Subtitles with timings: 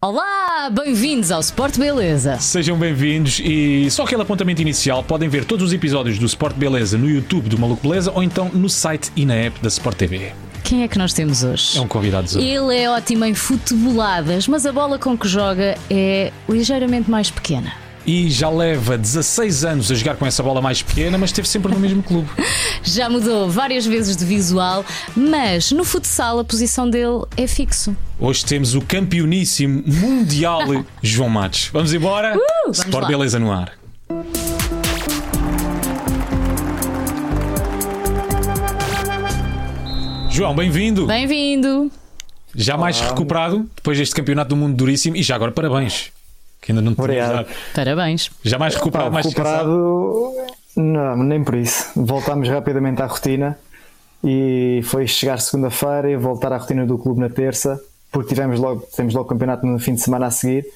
[0.00, 2.38] Olá, bem-vindos ao Sport Beleza.
[2.38, 6.96] Sejam bem-vindos e só aquele apontamento inicial, podem ver todos os episódios do Sport Beleza
[6.96, 10.32] no YouTube do Maluco Beleza ou então no site e na app da Sport TV.
[10.62, 11.76] Quem é que nós temos hoje?
[11.76, 12.40] É um convidado Zé.
[12.40, 17.72] Ele é ótimo em futeboladas, mas a bola com que joga é ligeiramente mais pequena.
[18.08, 21.70] E já leva 16 anos a jogar com essa bola mais pequena, mas esteve sempre
[21.70, 22.26] no mesmo clube.
[22.82, 24.82] Já mudou várias vezes de visual,
[25.14, 27.94] mas no futsal a posição dele é fixo.
[28.18, 30.62] Hoje temos o campeoníssimo mundial
[31.02, 31.68] João Matos.
[31.70, 32.34] Vamos embora?
[32.34, 33.08] Uh, vamos Sport lá.
[33.08, 33.72] Beleza no ar.
[40.30, 41.06] João, bem-vindo.
[41.06, 41.92] Bem-vindo.
[42.54, 46.10] Já mais recuperado depois deste campeonato do mundo duríssimo e já agora parabéns.
[46.60, 47.48] Que ainda não dado.
[47.74, 48.30] Parabéns.
[48.42, 50.32] Já mais recuperado, mais recuperado,
[50.76, 51.90] não, nem por isso.
[51.96, 53.58] Voltámos rapidamente à rotina
[54.22, 57.80] e foi chegar segunda-feira e voltar à rotina do clube na terça,
[58.10, 60.66] porque tivemos logo, temos logo campeonato no fim de semana a seguir,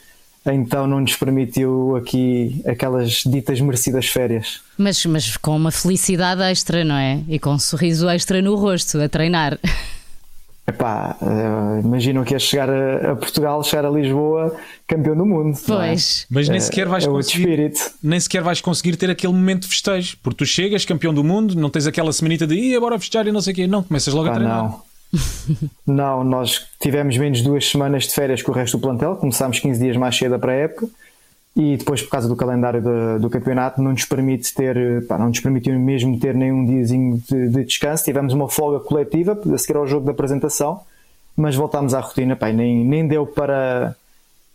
[0.47, 4.61] então não nos permitiu aqui aquelas ditas merecidas férias.
[4.77, 7.21] Mas, mas com uma felicidade extra, não é?
[7.29, 9.59] E com um sorriso extra no rosto, a treinar.
[10.73, 14.55] Epá, eh, imaginam que ia chegar a, a Portugal, chegar a Lisboa,
[14.87, 15.57] campeão do mundo.
[15.57, 15.61] é?
[15.67, 16.27] Pois.
[16.31, 17.41] Mas nem sequer vais é conseguir.
[17.41, 17.81] espírito.
[18.03, 20.17] Nem sequer vais conseguir ter aquele momento de festejo.
[20.23, 23.33] Porque tu chegas, campeão do mundo, não tens aquela semanita de "Ih, bora festejar e
[23.33, 23.67] não sei o quê.
[23.67, 24.63] Não, começas logo a Pá, treinar.
[24.65, 24.83] não.
[25.87, 29.79] não, nós tivemos menos duas semanas de férias que o resto do plantel, começámos 15
[29.79, 30.89] dias mais cedo para a época
[31.55, 35.29] e depois, por causa do calendário do, do campeonato, não nos permite ter, pá, não
[35.29, 38.05] nos permitiu mesmo ter nenhum diazinho de, de descanso.
[38.05, 40.81] Tivemos uma folga coletiva a seguir ao jogo da apresentação,
[41.37, 43.95] mas voltámos à rotina, pá, nem, nem deu para,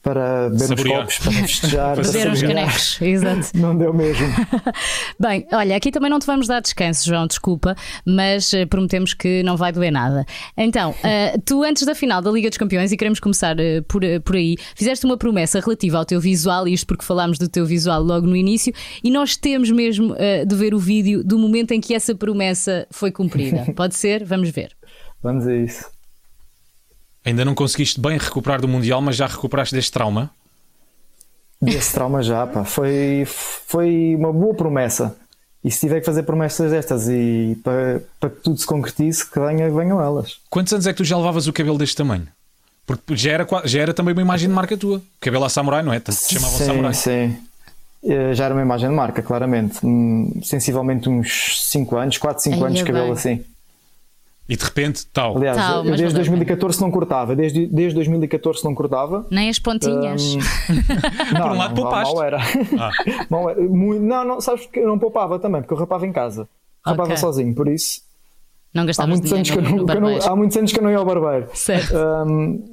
[0.01, 0.99] para beber Saborear.
[1.01, 2.47] copos, para festejar, para Beber saborear.
[2.47, 3.01] canecos.
[3.01, 3.47] Exato.
[3.57, 4.25] Não deu mesmo.
[5.19, 9.43] Bem, olha, aqui também não te vamos dar descanso, João, desculpa, mas eh, prometemos que
[9.43, 10.25] não vai doer nada.
[10.55, 14.01] Então, eh, tu antes da final da Liga dos Campeões, e queremos começar eh, por,
[14.23, 17.65] por aí, fizeste uma promessa relativa ao teu visual, e isto porque falámos do teu
[17.65, 18.73] visual logo no início,
[19.03, 20.15] e nós temos mesmo
[20.47, 23.65] de ver o vídeo do momento em que essa promessa foi cumprida.
[23.75, 24.23] Pode ser?
[24.23, 24.69] Vamos ver.
[25.21, 25.96] Vamos a isso.
[27.27, 30.31] Ainda não conseguiste bem recuperar do Mundial, mas já recuperaste deste trauma.
[31.61, 32.63] Desse trauma já, pá.
[32.63, 35.13] Foi, foi uma boa promessa.
[35.61, 39.37] E se tiver que fazer promessas destas e para, para que tudo se concretize, que
[39.41, 40.37] venha, venham elas.
[40.49, 42.27] Quantos anos é que tu já levavas o cabelo deste tamanho?
[42.85, 45.01] Porque já era, já era também uma imagem de marca tua.
[45.19, 45.99] Cabelo a samurai, não é?
[45.99, 46.93] Tanto te chamavam sim, samurai.
[46.93, 47.37] sim.
[48.05, 49.85] Eh, Já era uma imagem de marca, claramente.
[49.85, 53.13] Hum, Sensivelmente uns 5 anos, 4, 5 Ai, anos de cabelo bem.
[53.13, 53.43] assim.
[54.49, 55.35] E de repente, tal.
[55.35, 57.35] Aliás, Tá, eu mas desde valeu a 2014 não cortava.
[57.35, 59.27] Desde, desde 2014 não cortava.
[59.29, 60.35] Nem as pontinhas.
[60.35, 60.39] Hum,
[61.37, 62.13] Por um lado, não, poupaste.
[62.15, 62.37] Mal era.
[62.79, 62.91] Ah.
[63.29, 63.61] Mal era.
[63.61, 66.47] Muito- não, não, sabes que eu não poupava também, porque eu rapava em casa.
[66.85, 67.17] Rapava Ok.
[67.17, 68.01] sozinho, por isso.
[68.73, 70.71] não Há gastavas muitos, anos que eu não, no que eu não- há muitos anos
[70.71, 71.47] que eu não ia ao barbeiro.
[71.53, 71.93] Certo.
[72.27, 72.63] Hum,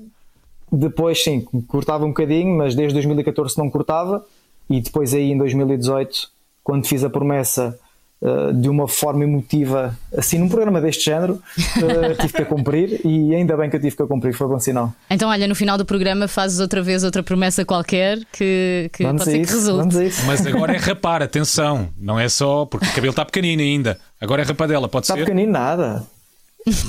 [0.70, 4.24] depois, sim, cortava um bocadinho, mas desde 2014 não cortava.
[4.70, 6.28] E depois, aí em 2018,
[6.62, 7.78] quando fiz a promessa
[8.22, 13.00] uh, de uma forma emotiva, assim, num programa deste género, uh, tive que a cumprir.
[13.04, 14.92] E ainda bem que eu tive que a cumprir, foi bom sinal.
[15.10, 19.22] Então, olha, no final do programa fazes outra vez outra promessa qualquer que, que Vamos
[19.22, 19.54] pode ser que isso.
[19.54, 19.98] resulte.
[19.98, 20.26] A isso.
[20.26, 21.88] Mas agora é rapar, atenção.
[21.98, 23.98] Não é só porque o cabelo está pequenino ainda.
[24.20, 25.20] Agora é rapadela, pode Está ser?
[25.20, 26.02] pequenino, nada.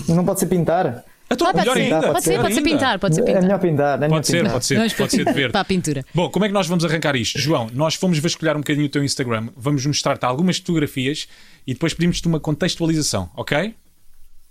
[0.07, 1.03] Não pode ser pintar.
[1.29, 2.01] Então, Ah, pode melhor ser, ainda.
[2.07, 3.41] pode ser, melhor pode ser pintar, pode ser É pintar.
[3.41, 3.95] melhor pintar.
[3.95, 4.51] É melhor Pode ser, pintar.
[4.53, 5.51] pode ser, Vamos pode ser de verde.
[5.51, 6.05] Para a pintura.
[6.13, 7.39] Bom, como é que nós vamos arrancar isto?
[7.39, 11.27] João, nós fomos vasculhar um bocadinho o teu Instagram, vamos mostrar-te algumas fotografias
[11.65, 13.75] e depois pedimos-te uma contextualização, ok?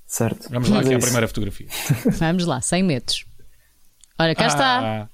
[0.06, 0.48] Certo.
[0.50, 1.06] Vamos lá aqui a à isso.
[1.06, 1.66] primeira fotografia.
[2.18, 3.24] Vamos lá, 100 metros.
[4.18, 4.80] Ora, cá está.
[4.80, 5.08] Ah,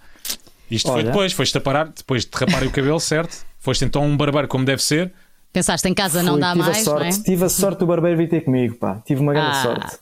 [0.71, 1.06] Isto foi Olha.
[1.10, 3.44] depois, foste a parar, depois de rapar o cabelo, certo?
[3.59, 5.12] Foste então um barbeiro como deve ser.
[5.53, 7.22] Pensaste em casa não Fui, dá tive mais, a sorte, não é?
[7.25, 9.03] Tive a sorte do barbeiro vir ter comigo, pá.
[9.06, 9.62] Tive uma grande Ah.
[9.62, 9.98] sorte.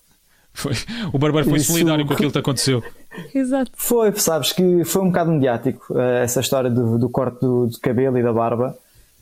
[0.59, 0.75] Foi-
[1.13, 2.83] o barbeiro foi Isso- solidário com aquilo que te aconteceu.
[3.35, 3.71] Exato.
[3.75, 7.79] Foi, sabes que foi um bocado mediático eh, essa história do, do corte do, do
[7.81, 8.77] cabelo e da barba.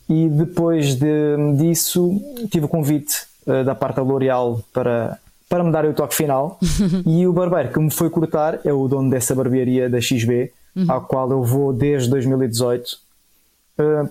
[0.09, 2.19] E depois de- disso
[2.51, 3.13] tive o convite
[3.45, 6.57] eh, da parte da L'Oréal para, para me dar o toque final.
[7.05, 10.51] e o barbeiro que me foi cortar é o dono dessa barbearia da XB,
[10.87, 12.99] ao qual eu vou desde 2018.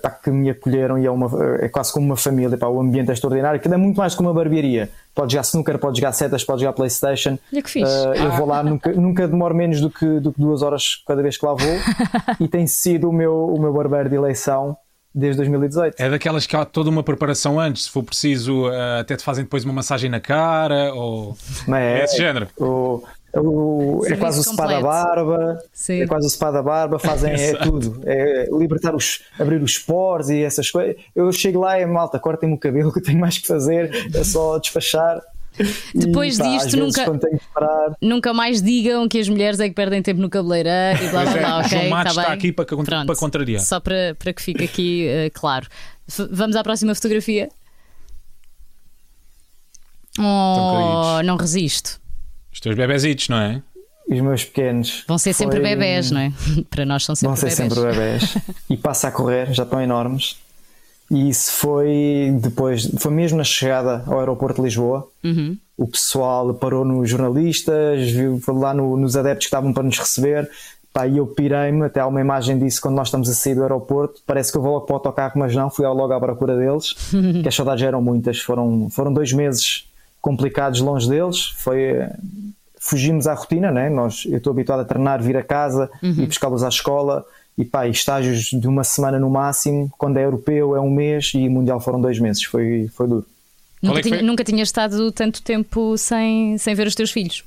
[0.01, 1.29] Pá, que me acolheram e é, uma,
[1.61, 2.57] é quase como uma família.
[2.57, 3.59] Pá, o ambiente é extraordinário.
[3.59, 4.89] Aquilo é muito mais que uma barbearia.
[5.15, 7.39] Pode jogar snooker, pode jogar setas, pode jogar Playstation.
[7.53, 7.93] Olha que fixe.
[7.93, 11.23] Eh, eu vou lá, nunca, nunca demoro menos do que, do que duas horas cada
[11.23, 11.79] vez que lá vou.
[12.41, 14.77] e tem sido o meu, o meu barbeiro de eleição
[15.15, 15.95] desde 2018.
[15.99, 19.45] É daquelas que há toda uma preparação antes, se for preciso, eh, até te fazem
[19.45, 21.37] depois uma massagem na cara ou.
[21.67, 22.49] Mas É esse género.
[22.59, 23.03] O,
[23.34, 26.02] o- é quase o spa da barba, Sim.
[26.02, 30.31] é quase o spa da barba, fazem é tudo, é libertar os, abrir os poros
[30.31, 30.96] e essas coisas.
[31.14, 34.25] Eu chego lá e malta, cortem-me o cabelo que eu tenho mais que fazer, é
[34.25, 35.20] só despachar.
[35.94, 37.05] Depois E, pá, disto, nunca,
[38.02, 41.32] nunca mais digam que as mulheres é que perdem tempo no cabeleireiro e blá blá
[41.34, 41.69] é, blá, ok?
[41.79, 43.06] João Matos Tá está aqui para contra- Pronto.
[43.06, 43.62] para contrariar.
[43.62, 45.67] Só para, para que fique aqui eh, claro.
[46.06, 47.49] F- vamos à próxima fotografia.
[50.19, 52.00] Oh, não resisto.
[52.56, 53.62] Os teus bebezitos, não é?
[54.08, 55.05] os meus pequenos.
[55.06, 56.32] Vão ser sempre foi- bebés, não é?
[56.70, 57.75] Para nós são sempre Vão ser bebés.
[57.75, 58.38] sempre bebés.
[58.70, 60.37] e passa a correr, já estão enormes.
[61.11, 65.06] E isso foi depois, foi mesmo na chegada ao aeroporto de Lisboa.
[65.23, 65.58] Uhum.
[65.76, 69.99] O pessoal parou nos jornalistas, viu foi lá no- nos adeptos que estavam para nos
[69.99, 70.49] receber.
[70.94, 73.62] Pá, e eu pirei-me, até há uma imagem disso quando nós estamos a sair do
[73.62, 74.23] aeroporto.
[74.26, 76.94] Parece que eu vou logo para o autocarro, mas não, fui logo à procura deles.
[77.43, 78.38] que as saudades eram muitas.
[78.41, 79.85] Foram, foram dois meses
[80.21, 81.47] complicados longe deles.
[81.57, 82.17] Foi, eh,
[82.79, 83.89] fugimos à rotina, né?
[83.91, 87.25] Nós, eu estou habituado a treinar, vir a casa e buscá-los à escola.
[87.59, 89.91] E pá, e estágios de uma semana no máximo.
[89.97, 92.43] Quando é europeu é um mês e mundial foram dois meses.
[92.45, 93.27] Foi, foi duro.
[93.83, 94.27] Nunca, é tinha, foi?
[94.27, 97.45] nunca tinhas estado tanto tempo sem, sem ver os teus filhos.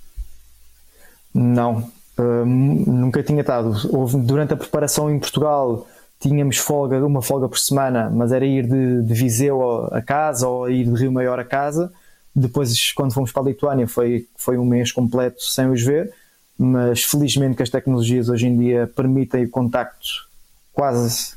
[1.34, 3.76] Não, hum, nunca tinha estado.
[3.92, 5.88] Houve, durante a preparação em Portugal
[6.20, 10.48] tínhamos folga, uma folga por semana, mas era ir de, de Viseu a- a casa
[10.48, 11.92] ou ir de Rio Maior a casa.
[12.36, 16.14] Depois, quando fomos para a Lituânia, foi, foi um mês completo sem os ver.
[16.58, 20.28] Mas felizmente que as tecnologias hoje em dia permitem o contacto
[20.74, 21.34] quase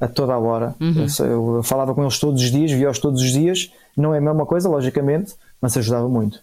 [0.00, 0.74] a toda a hora.
[0.80, 3.70] Eu, sei- eu falava com eles todos os dias, via-os todos os dias.
[3.96, 6.40] Não é a mesma coisa, logicamente, mas ajudava muito.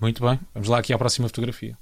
[0.00, 0.38] Muito bem.
[0.54, 1.76] Vamos lá aqui à próxima fotografia.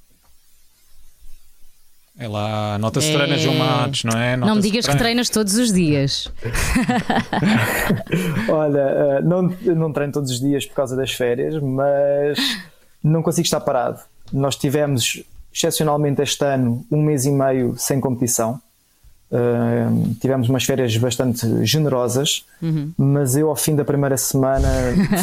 [2.17, 3.17] É lá, nota-se É.
[3.17, 4.37] treina João Matos, não é?
[4.37, 4.99] não me digas que treina.
[4.99, 6.31] treinas todos os dias.
[8.49, 12.39] Olha, eh, não, não treino todos os dias por causa das férias, mas
[13.03, 14.01] não consigo estar parado.
[14.33, 15.23] Nós tivemos,
[15.53, 18.61] excepcionalmente este ano, um mês e meio sem competição.
[19.31, 22.45] Uh, tivemos umas férias bastante generosas,
[22.97, 24.69] mas eu, ao fim da primeira semana,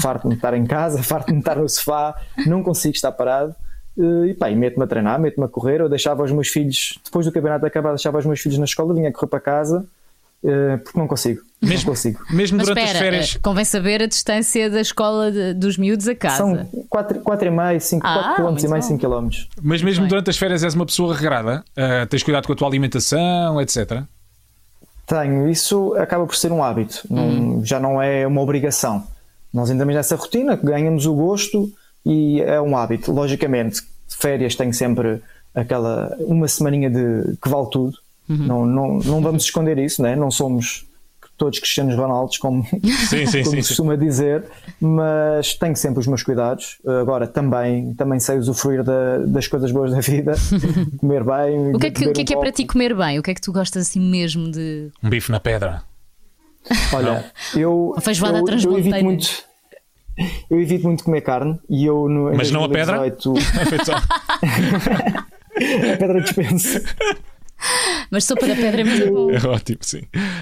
[0.02, 2.14] farto-me de estar em casa, farto-me de estar no sofá,
[2.46, 3.56] não consigo estar parado.
[3.98, 5.82] Uh, e pá, e meto-me a treinar, meto-me a correr.
[5.82, 8.94] Eu deixava os meus filhos, depois do campeonato acabar, deixava os meus filhos na escola,
[8.94, 9.86] vinha correr para casa,
[10.44, 11.42] uh, porque não consigo.
[11.62, 12.20] Mesmo- Não consigo.
[12.32, 13.36] Mesmo Mas durante espera, as férias.
[13.36, 16.38] eh, convém saber a distância da escola de- dos miúdos a casa.
[16.38, 18.82] São 4,5, 5 Ah, km e meio, bom.
[18.82, 19.30] 5 km.
[19.62, 20.10] Mas mesmo bem.
[20.10, 21.64] durante as férias és uma pessoa regrada?
[21.78, 24.02] Ah, tens cuidado com a tua alimentação, etc.
[25.06, 29.04] Tenho, isso acaba por ser um hábito, não- já não é uma obrigação.
[29.54, 31.70] Nós entramos nessa rotina, ganhamos o gosto
[32.06, 33.12] e é um hábito.
[33.12, 35.22] Logicamente, férias tenho sempre
[35.54, 37.98] aquela uma semaninha de que vale tudo.
[38.30, 40.16] Não, não, não vamos esconder isso, né?
[40.16, 40.86] não somos
[41.38, 42.64] todos Cristianos Ronaldos, como,
[43.10, 43.68] Sim, sim, como sim.
[43.68, 44.46] costuma dizer,
[44.80, 46.78] mas tenho sempre os meus cuidados.
[47.02, 50.34] Agora também, também sei usufruir da- das coisas boas da vida,
[50.98, 51.76] comer bem.
[51.76, 53.20] O que é que, o que é, um que é para ti comer bem?
[53.20, 54.90] O que é que tu gostas assim mesmo de.
[55.04, 55.82] Um bife na pedra.
[56.94, 57.26] Olha,
[57.56, 59.44] eu, A feijoada eu, eu evito muito.
[60.50, 62.98] Eu evito muito comer carne e eu no, em Mas não a pedra?
[62.98, 63.34] 2018
[65.94, 66.82] a pedra dispensa.
[68.10, 69.32] Mas sopa da pedra é muito bom.
[69.32, 70.02] É ótimo, sim.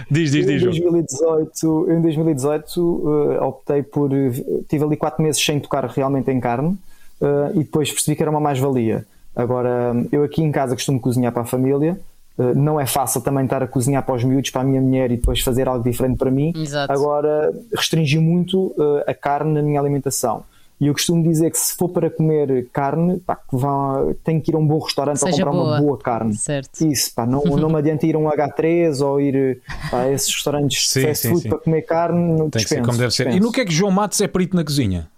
[0.10, 0.92] Diz, diz, em diz, João.
[0.92, 3.04] 2018, eu em 2018
[3.38, 4.12] eh, optei por.
[4.14, 4.32] eh,
[4.68, 6.78] tive ali 4 meses sem tocar realmente em carne
[7.22, 9.06] eh, e depois percebi que era uma mais-valia.
[9.36, 12.00] Agora, eu aqui em casa costumo cozinhar para a família.
[12.40, 15.12] Eh, Não é fácil também estar a cozinhar para os miúdos, para a minha mulher
[15.12, 16.54] e depois fazer algo diferente para mim.
[16.56, 16.92] Exato.
[16.92, 20.44] Agora, restringi muito eh, a carne na minha alimentação.
[20.82, 24.50] E eu costumo dizer que se for para comer carne, pá, que vá, tenho que
[24.50, 25.64] ir a um bom restaurante Seja comprar boa.
[25.72, 26.34] uma boa carne.
[26.36, 26.88] Certo.
[26.88, 29.60] Isso, pá, não, não me adianta ir a um H3 ou ir
[29.92, 31.50] pá, a esses restaurantes Sim, de fast sim, food sim.
[31.50, 32.32] para comer carne.
[32.32, 33.28] Não Tem que ser dispenso, como deve ser.
[33.34, 35.10] E no que é que João Matos é perito na cozinha?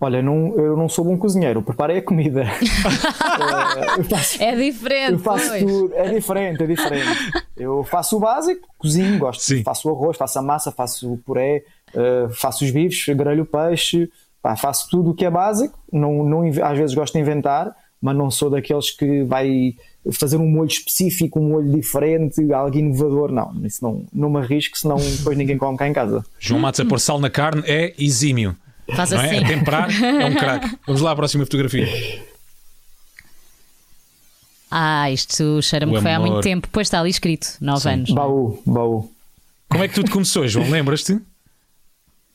[0.00, 2.44] Olha, não, eu não sou bom cozinheiro, preparei a comida.
[3.98, 5.12] Eh, faço, É diferente.
[5.12, 5.62] eu faço pois.
[5.64, 7.32] tudo, é diferente, é diferente.
[7.56, 9.62] Eu faço o básico, cozinho, gosto, Sim.
[9.62, 11.62] faço o arroz, faço a massa, faço o puré,
[11.94, 14.10] eh, faço os bifes, grelho o peixe,
[14.42, 15.78] pá, faço tudo o que é básico.
[15.92, 19.74] Não, não, às vezes gosto de inventar, mas não sou daqueles que vai
[20.12, 23.30] fazer um molho específico, um molho diferente, algo inovador.
[23.32, 26.24] Não, isso não, não me arrisco, senão depois ninguém come cá em casa.
[26.38, 28.56] João Matos a pôr sal na carne é exímio.
[28.96, 29.26] Faz Não é?
[29.26, 29.44] assim.
[29.44, 30.78] A temperar é um craque.
[30.86, 31.86] Vamos lá à próxima fotografia.
[34.70, 36.68] Ah, isto cheira-me que foi há muito tempo.
[36.70, 38.10] Pois está ali escrito, 9 anos.
[38.10, 39.10] Baú, baú.
[39.68, 40.68] Como é que tudo começou, João?
[40.70, 41.18] Lembras-te?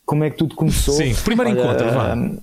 [0.06, 0.94] Como é que tudo começou?
[0.94, 2.14] Sim, primeiro encontro, vá.
[2.14, 2.38] hum,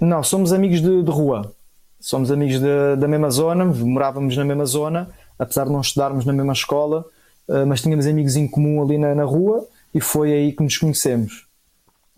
[0.00, 1.52] Não, somos amigos de, de rua.
[2.00, 6.32] Somos amigos de- da mesma zona, morávamos na mesma zona, apesar de não estudarmos na
[6.32, 7.04] mesma escola,
[7.48, 10.76] uh, mas tínhamos amigos em comum ali na, na rua e foi aí que nos
[10.76, 11.46] conhecemos.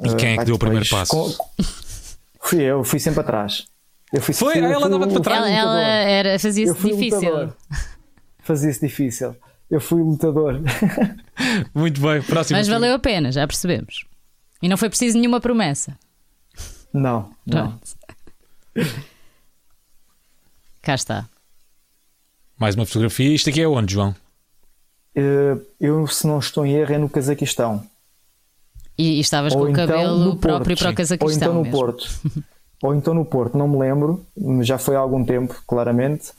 [0.04, 1.10] E quem é que Uh, deu o primeiro passo?
[1.12, 1.32] com-
[2.40, 3.66] Fui eu, fui sempre atrás.
[4.12, 4.52] Eu fui, Foi?
[4.54, 5.46] fui- Ah, ela fui o- para trás?
[5.50, 7.52] Ela, era, fazia-se difícil.
[8.40, 9.34] Fazia-se difícil.
[9.70, 10.60] Eu fui o lutador.
[11.74, 14.04] Muito bem, próxima Mas valeu a pena, já percebemos.
[14.62, 15.98] E não foi preciso nenhuma promessa.
[16.92, 17.78] Não, não.
[20.82, 21.28] Cá está.
[22.58, 23.34] Mais uma fotografia.
[23.34, 24.14] Isto aqui é onde, João?
[25.16, 27.84] Uh, eu, se não estou em erro, é no Cazaquistão.
[28.98, 31.28] E, e estavas ou com então o cabelo próprio para o Cazaquistão.
[31.28, 31.78] Ou então no mesmo.
[31.78, 32.08] Porto.
[32.82, 34.24] ou então no Porto, não me lembro,
[34.62, 36.30] já foi há algum tempo, claramente.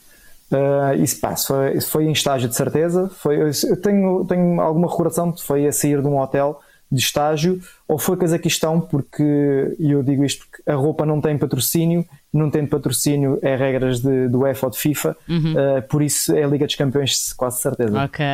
[0.51, 3.09] Uh, isso, pá, foi, foi em estágio de certeza.
[3.09, 6.59] Foi, eu tenho, tenho alguma recordação que foi a sair de um hotel
[6.91, 11.37] de estágio, ou foi Cazaquistão, porque, e eu digo isto porque a roupa não tem
[11.37, 15.53] patrocínio, não tem patrocínio é regras de, do UEFA ou de FIFA, uhum.
[15.53, 18.03] uh, por isso é a Liga dos Campeões, quase certeza.
[18.03, 18.25] Ok.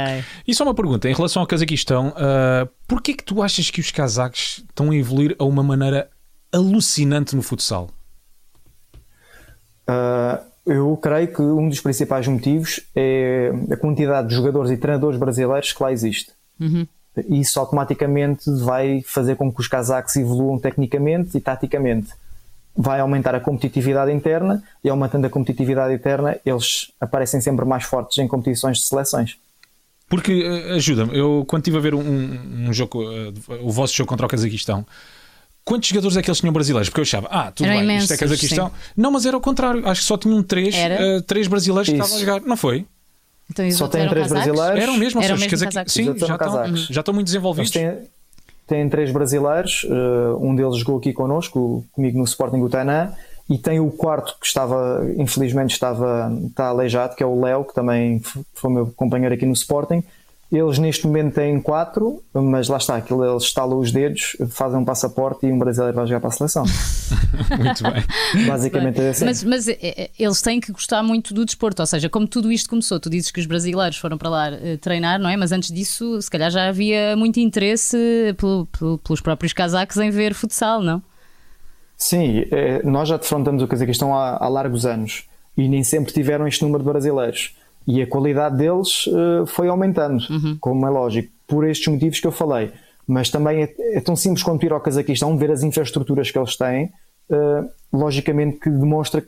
[0.48, 3.90] E só uma pergunta, em relação ao Cazaquistão, uh, porquê que tu achas que os
[3.92, 6.10] cazaques estão a evoluir a uma maneira
[6.52, 7.90] alucinante no futsal?
[9.90, 15.20] Uh, eu creio que um dos principais motivos é a quantidade de jogadores e treinadores
[15.20, 16.32] brasileiros que lá existe.
[16.60, 16.88] Uhum
[17.30, 22.10] isso automaticamente vai fazer com que os casacos evoluam tecnicamente e taticamente.
[22.76, 28.18] Vai aumentar a competitividade interna e aumentando a competitividade interna, eles aparecem sempre mais fortes
[28.18, 29.38] em competições de seleções.
[30.10, 34.10] Porque, eh, ajuda-me, eu quando estive a ver um, um jogo, uh, o vosso jogo
[34.10, 34.86] contra o Cazaquistão,
[35.64, 36.90] quantos jogadores é que eles tinham brasileiros?
[36.90, 38.68] Porque eu achava, ah, tudo era bem, imensos, isto é Cazaquistão.
[38.68, 38.74] Sim.
[38.98, 41.96] Não, mas era o contrário, acho que só tinham três, uh, três brasileiros Isso.
[41.96, 42.86] que estavam a jogar, não foi?
[43.50, 44.82] Então, Só têm três brasileiros.
[44.82, 45.94] Eram mesmo, eram mesmo casacos.
[45.94, 47.72] Sim, já, já, estão, já estão muito desenvolvidos.
[47.72, 47.98] Têm,
[48.68, 53.14] têm, três brasileiros, uh, um deles jogou aqui connosco, comigo no Sporting Gutanã,
[53.50, 57.74] e tem o quarto que estava, infelizmente estava, está aleijado, que é o Léo, que
[57.74, 58.22] também
[58.54, 60.04] foi meu companheiro aqui no Sporting,
[60.58, 64.86] eles neste momento têm quatro, mas lá está, aquilo, eles estalam os dedos, fazem um
[64.86, 66.64] passaporte e um brasileiro vai jogar para a seleção.
[67.58, 68.46] muito bem.
[68.46, 69.26] Basicamente é assim.
[69.26, 72.52] Mas, mas, eh, eh, eles têm que gostar muito do desporto, ou seja, como tudo
[72.52, 75.36] isto começou, tu dizes que os brasileiros foram para lá uh, treinar, não é?
[75.36, 77.98] Mas antes disso, se calhar já havia muito interesse
[78.38, 81.02] pelo, pelo, pelos próprios casacos em ver futsal, não?
[81.98, 85.24] Sim, é, nós já defrontamos o Cazaquistão há, há largos anos
[85.58, 87.56] e nem sempre tiveram este número de brasileiros
[87.86, 90.58] e a qualidade deles uh, foi aumentando, uhum.
[90.60, 92.72] como é lógico, por estes motivos que eu falei.
[93.06, 96.56] Mas também é, é, tão simples quanto ir ao Cazaquistão, ver as infraestruturas que eles
[96.56, 96.86] têm,
[97.30, 99.28] uh, logicamente que demonstra que,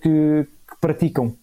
[0.70, 1.34] que, praticam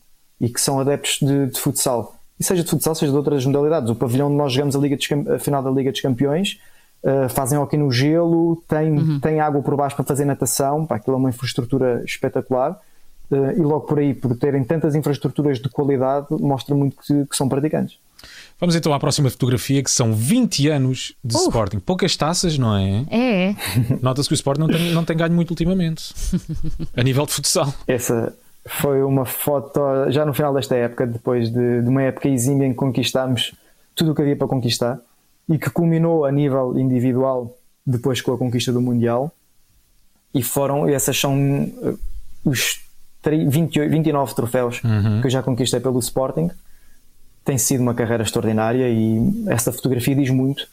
[0.41, 2.17] e que são adeptos de, de, futsal.
[2.41, 3.91] E seja de futsal, seja de outras modalidades.
[3.91, 4.97] O pavilhão onde nós jogamos a, Liga
[5.35, 6.59] a final da Liga dos Campeões,
[7.05, 9.21] uh, fazem aqui no gelo, tem, uhum.
[9.21, 12.81] tem água por baixo para fazer natação, pá, aquilo é uma infraestrutura espetacular
[13.35, 17.49] e logo por aí, por terem tantas infraestruturas de qualidade, mostra muito que, que são
[17.49, 17.99] praticantes.
[18.59, 21.41] Vamos então à próxima fotografia, que são 20 anos de uh.
[21.41, 21.81] Sporting.
[21.81, 23.05] Poucas taças, não é?
[23.11, 23.57] É.
[24.01, 26.15] Nota-se que o Sporting não tem, não tem ganho muito ultimamente,
[26.97, 27.73] a nível de futsal.
[27.87, 28.33] Essa
[28.67, 32.71] foi uma foto já no final desta época, depois de, de uma época exímia em
[32.71, 33.55] que conquistámos
[33.95, 35.01] tudo o que havia para conquistar
[35.49, 39.33] e que culminou a nível individual depois com a conquista do Mundial.
[40.33, 41.37] E foram, essas são
[41.83, 41.95] eh,
[42.45, 42.81] os
[43.31, 45.21] 28, 29 troféus uhum.
[45.21, 46.51] que eu já conquistei pelo Sporting.
[47.45, 50.67] Tem sido uma carreira extraordinária e essa fotografia diz muito.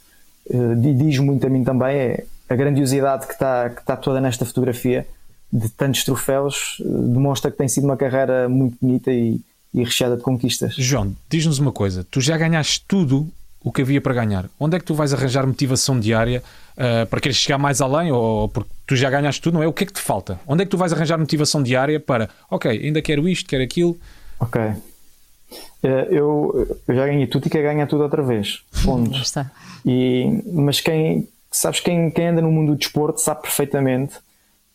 [0.50, 4.46] Uh, diz muito a mim também é a grandiosidade que está, que está toda nesta
[4.46, 5.06] fotografia
[5.52, 9.40] de tantos troféus uh, demonstra que tem sido uma carreira muito bonita e,
[9.74, 10.74] e recheada de conquistas.
[10.76, 13.28] João, diz-nos uma coisa: tu já ganhaste tudo
[13.64, 14.50] o que havia para ganhar.
[14.60, 16.44] Onde é que tu vais arranjar motivação diária
[16.80, 19.68] uh, para querer chegar mais além ou, ou porque tu já ganhaste tudo, não é?
[19.68, 20.40] O que é que te falta?
[20.48, 23.98] Onde é que tu vais arranjar motivação diária para, ok, ainda quero isto, quero aquilo?
[24.40, 24.62] Ok.
[25.84, 28.64] Eh, eu, eu já ganhei tudo e quero ganhar tudo outra vez.
[28.84, 29.18] Ponto.
[29.18, 29.52] Está.
[29.86, 34.16] E, mas quem, sabes, quem, quem anda no mundo do desporto sabe perfeitamente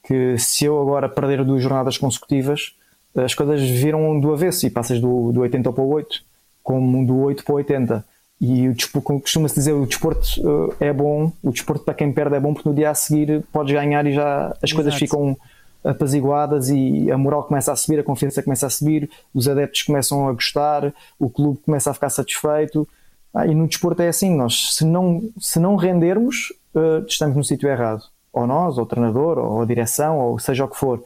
[0.07, 2.75] que se eu agora perder duas jornadas consecutivas,
[3.15, 6.23] as coisas viram do avesso e passas do, do 80 para o 8,
[6.63, 8.05] como do 8 para o 80.
[8.41, 12.35] E o desporto, costuma-se dizer o desporto uh, é bom, o desporto para quem perde
[12.35, 14.75] é bom porque no dia a seguir podes ganhar e já as Exato.
[14.75, 15.37] coisas ficam
[15.85, 20.27] apaziguadas e a moral começa a subir, a confiança começa a subir, os adeptos começam
[20.27, 22.89] a gostar, o clube começa a ficar satisfeito.
[23.33, 27.45] Ah, e no desporto é assim, nós se não, se não rendermos, uh, estamos no
[27.45, 28.03] sítio errado.
[28.33, 31.05] Ou nós, ou o treinador, ou a direção, ou seja o que for.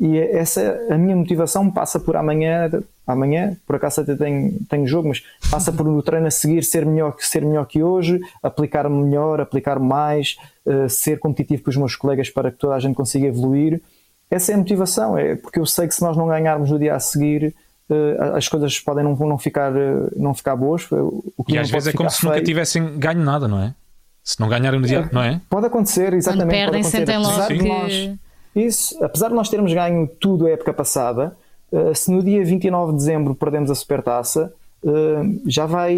[0.00, 2.70] E essa a minha motivação passa por amanhã,
[3.06, 6.86] amanhã, por acaso até tenho, tenho jogo, mas passa por no treino a seguir ser
[6.86, 11.96] melhor, ser melhor que hoje, aplicar melhor, aplicar mais, uh, ser competitivo com os meus
[11.96, 13.82] colegas para que toda a gente consiga evoluir.
[14.30, 16.94] Essa é a motivação, é porque eu sei que se nós não ganharmos no dia
[16.94, 17.54] a seguir,
[17.90, 20.90] uh, as coisas podem não, não, ficar, uh, não ficar boas.
[20.90, 22.32] O que e às vezes é como se feio.
[22.32, 23.74] nunca tivessem ganho nada, não é?
[24.24, 25.40] Se não ganharem no dia, é, não é?
[25.50, 26.46] Pode acontecer, exatamente.
[26.46, 27.68] Quando perdem, sentem logo que...
[27.68, 28.10] Nós,
[28.54, 31.36] isso, apesar de nós termos ganho tudo a época passada,
[31.70, 34.52] uh, se no dia 29 de dezembro perdemos a supertaça,
[34.82, 35.94] uh, já vai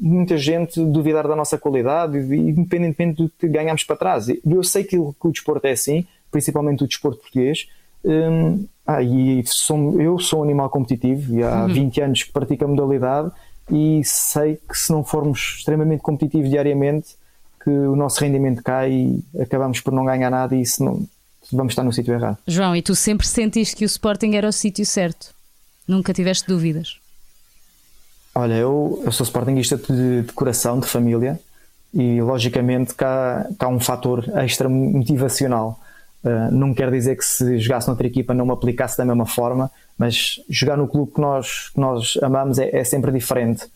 [0.00, 4.28] muita gente duvidar da nossa qualidade, independentemente do que ganhamos para trás.
[4.28, 7.68] Eu sei que, que o desporto é assim, principalmente o desporto português.
[8.04, 11.72] Um, ah, e sou, eu sou um animal competitivo e há uhum.
[11.72, 13.30] 20 anos que pratico a modalidade
[13.70, 17.16] e sei que se não formos extremamente competitivos diariamente,
[17.62, 21.06] que o nosso rendimento cai e acabamos por não ganhar nada e isso não,
[21.52, 22.38] vamos estar no sítio errado.
[22.46, 25.34] João, e tu sempre sentiste que o Sporting era o sítio certo?
[25.86, 26.98] Nunca tiveste dúvidas?
[28.34, 31.38] Olha, eu, eu sou Sportingista de, de coração, de família
[31.92, 35.78] e logicamente cá, cá há um fator extra motivacional.
[36.24, 39.70] Uh, não quer dizer que se jogasse noutra equipa não me aplicasse da mesma forma,
[39.98, 43.66] mas jogar no clube que nós, que nós amamos é, é sempre diferente.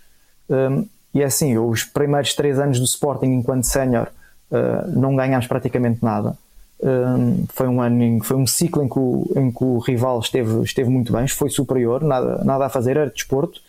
[0.49, 4.09] Um, e é assim, os primeiros três anos do Sporting enquanto sénior
[4.51, 6.39] uh, não ganhámos praticamente nada.
[6.81, 10.21] Um, foi um ano, em, foi um ciclo em que o, em que o rival
[10.21, 13.61] esteve, esteve muito bem, foi superior, nada, nada a fazer, era desporto.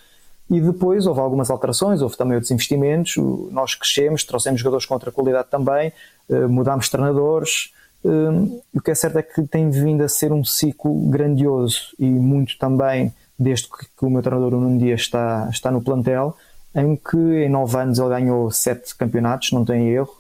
[0.50, 3.16] E depois houve algumas alterações, houve também outros investimentos.
[3.52, 5.92] Nós crescemos, trouxemos jogadores com outra qualidade também,
[6.30, 7.74] uh, mudámos treinadores.
[8.04, 12.06] Um, o que é certo é que tem vindo a ser um ciclo grandioso e
[12.06, 16.36] muito também desde que, o meu treinador, Nuno Dias, está, está no plantel
[16.74, 20.17] em que em nove anos ele ganhou sete campeonatos, não tem erro,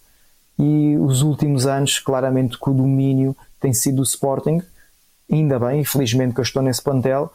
[0.59, 4.61] e os últimos anos, claramente, que o domínio tem sido o Sporting,
[5.31, 7.31] ainda bem, infelizmente que eu estou nesse plantel,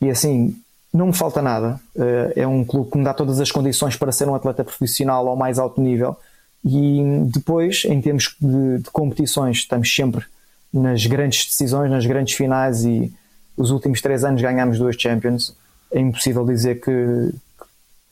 [0.00, 0.56] e assim,
[0.92, 1.80] não me falta nada.
[1.96, 5.26] Eh, é um clube que me dá todas as condições para ser um atleta profissional
[5.26, 6.16] ao mais alto nível,
[6.64, 10.24] e depois, em termos de, de competições, estamos sempre
[10.72, 13.12] nas grandes decisões, nas grandes finais, e
[13.56, 15.54] os últimos três anos ganhamos duas Champions.
[15.90, 17.34] É impossível dizer que,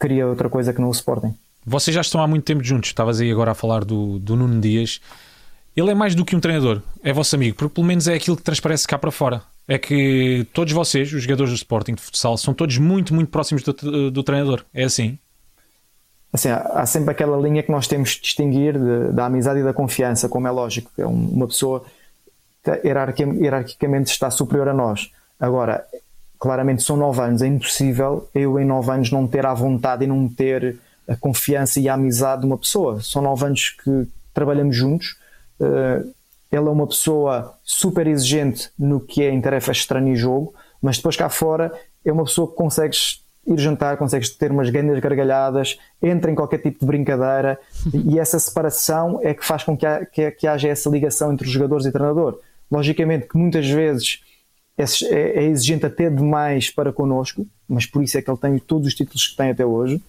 [0.01, 1.35] queria outra coisa que não o Sporting.
[1.71, 4.61] Vocês já estão há muito tempo juntos, estavas aí agora a falar do, do Nuno
[4.61, 5.01] Dias.
[5.77, 8.37] Ele é mais do que um treinador, é vosso amigo, porque pelo menos é aquilo
[8.37, 9.41] que transparece cá para fora.
[9.69, 13.63] É que todos vocês, os jogadores do Sporting de futsal, são todos muito, muito próximos
[13.63, 14.65] do, do treinador.
[14.75, 15.17] É assim?
[16.33, 19.73] Assim, há, sempre aquela linha que nós temos de distinguir de, da amizade e da
[19.73, 20.91] confiança, como é lógico.
[20.99, 21.85] É uma pessoa
[22.65, 25.13] que hierarquicamente está superior a nós.
[25.39, 25.87] Agora,
[26.37, 30.09] claramente são nove anos, é impossível eu em nove anos não ter a vontade e
[30.09, 33.01] não ter a confiança e a amizade de uma pessoa.
[33.01, 35.17] São nove anos que trabalhamos juntos.
[35.59, 36.09] Uh,
[36.53, 40.55] ele é uma pessoa super exigente no que é em tarefas de treino e jogo,
[40.81, 41.73] mas depois cá fora
[42.05, 46.59] é uma pessoa que consegues ir jantar, consegues ter umas grandes gargalhadas, entra em qualquer
[46.59, 47.59] tipo de brincadeira
[47.93, 51.47] e essa separação é que faz com que, ha, que, que haja essa ligação entre
[51.47, 52.39] os jogadores e treinador.
[52.71, 54.21] Logicamente que muitas vezes
[54.79, 54.85] é,
[55.15, 58.87] é, é, exigente até demais para connosco, mas por isso é que ele tem todos
[58.87, 60.01] os títulos que tem até hoje.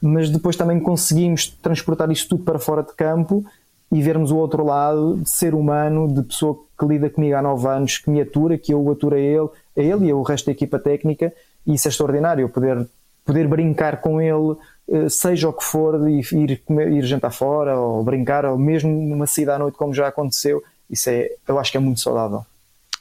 [0.00, 3.44] Mas depois também conseguimos transportar isto tudo para fora de campo
[3.92, 7.66] e vermos o outro lado de ser humano, de pessoa que lida comigo há nove
[7.68, 10.52] anos, que me atura, que eu aturo a ele, a ele e o resto da
[10.52, 11.32] equipa técnica,
[11.66, 12.86] e isso é extraordinário, poder,
[13.24, 14.56] poder brincar com ele,
[14.88, 19.26] eh, seja o que for, e ir, ir jantar fora, ou brincar, ou mesmo numa
[19.26, 22.44] saída à noite, como já aconteceu, isso é, eu acho que é muito saudável.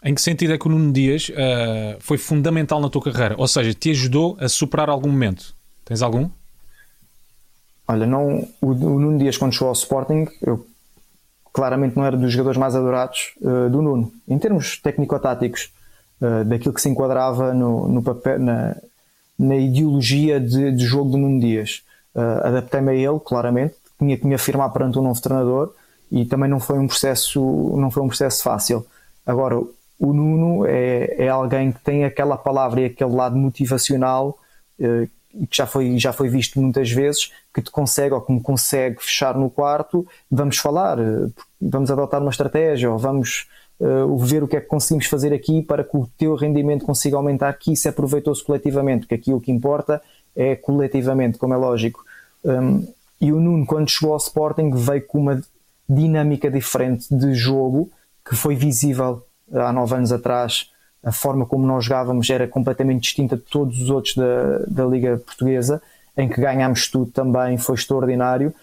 [0.03, 3.35] Em que sentido é que o Nuno Dias uh, foi fundamental na tua carreira?
[3.37, 5.53] Ou seja, te ajudou a superar algum momento?
[5.83, 6.29] Tens algum?
[7.89, 10.63] Olha, não, o, o Nuno Dias, quando chegou ao Sporting, eu
[11.51, 14.13] claramente não era dos jogadores mais adorados uh, do Nuno.
[14.27, 15.73] Em termos técnico-táticos,
[16.21, 18.75] uh, daquilo que se enquadrava no, no papel, na,
[19.39, 21.81] na ideologia de, de, jogo do Nuno Dias.
[22.13, 25.73] Uh, Adaptei-me a ele, claramente, tinha que me afirmar perante um novo treinador
[26.11, 27.41] e também não foi um processo,
[27.75, 28.85] não foi um processo fácil.
[29.25, 34.37] Agora, o Nuno é, é alguém que tem aquela palavra e aquele lado motivacional
[35.31, 38.97] que já foi, já foi visto muitas vezes, que te consegue ou que me consegue
[38.99, 41.29] fechar no quarto, vamos falar, eh,
[41.61, 43.47] vamos adotar uma estratégia ou vamos
[43.79, 47.17] uh, ver o que é que conseguimos fazer aqui para que o teu rendimento consiga
[47.17, 50.01] aumentar, que isso é proveitoso coletivamente, porque aqui o que importa
[50.35, 52.03] é coletivamente, como é lógico.
[52.43, 52.87] Um,
[53.21, 55.41] e o Nuno, quando chegou ao Sporting, veio com uma
[55.87, 57.91] dinâmica diferente de jogo
[58.27, 60.69] que foi visível há nove anos atrás,
[61.03, 65.17] a forma como nós jogávamos era completamente distinta de todos os outros da, da Liga
[65.17, 65.81] Portuguesa,
[66.17, 68.53] em que ganhámos tudo também, foi extraordinário.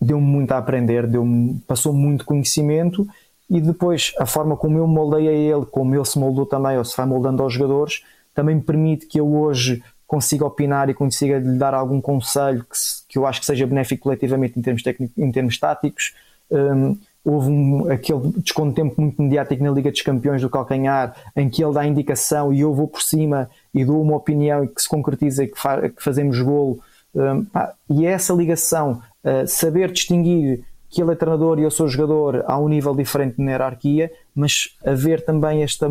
[0.00, 1.24] Deu-me muito a aprender, deu
[1.66, 3.06] passou muito conhecimento
[3.50, 6.84] e depois a forma como eu moldei a ele, como ele se moldou também, ou
[6.84, 8.02] se vai moldando aos jogadores,
[8.34, 12.76] também me permite que eu hoje consiga opinar e consiga lhe dar algum conselho que,
[13.08, 16.14] que eu acho que seja benéfico coletivamente em termos, técnicos, em termos táticos.
[16.50, 21.62] Um, houve um, aquele descontempo muito mediático na Liga dos Campeões do Calcanhar, em que
[21.62, 24.88] ele dá indicação e eu vou por cima e dou uma opinião e que se
[24.88, 26.80] concretiza que, fa que fazemos golo.
[27.14, 31.70] Um, pá, e é essa ligação, uh, saber distinguir que ele é treinador e eu
[31.70, 35.88] sou jogador a um nível diferente na hierarquia, mas haver também esta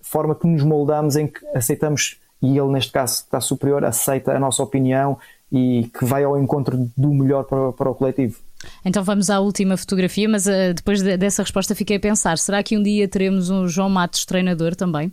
[0.00, 4.38] forma que nos moldamos em que aceitamos, e ele neste caso está superior, aceita a
[4.38, 5.18] nossa opinião
[5.50, 8.38] e que vai ao encontro do melhor para, para o coletivo.
[8.84, 12.62] Então vamos à última fotografia, mas uh, depois de, dessa resposta fiquei a pensar: será
[12.62, 15.12] que um dia teremos um João Matos treinador também?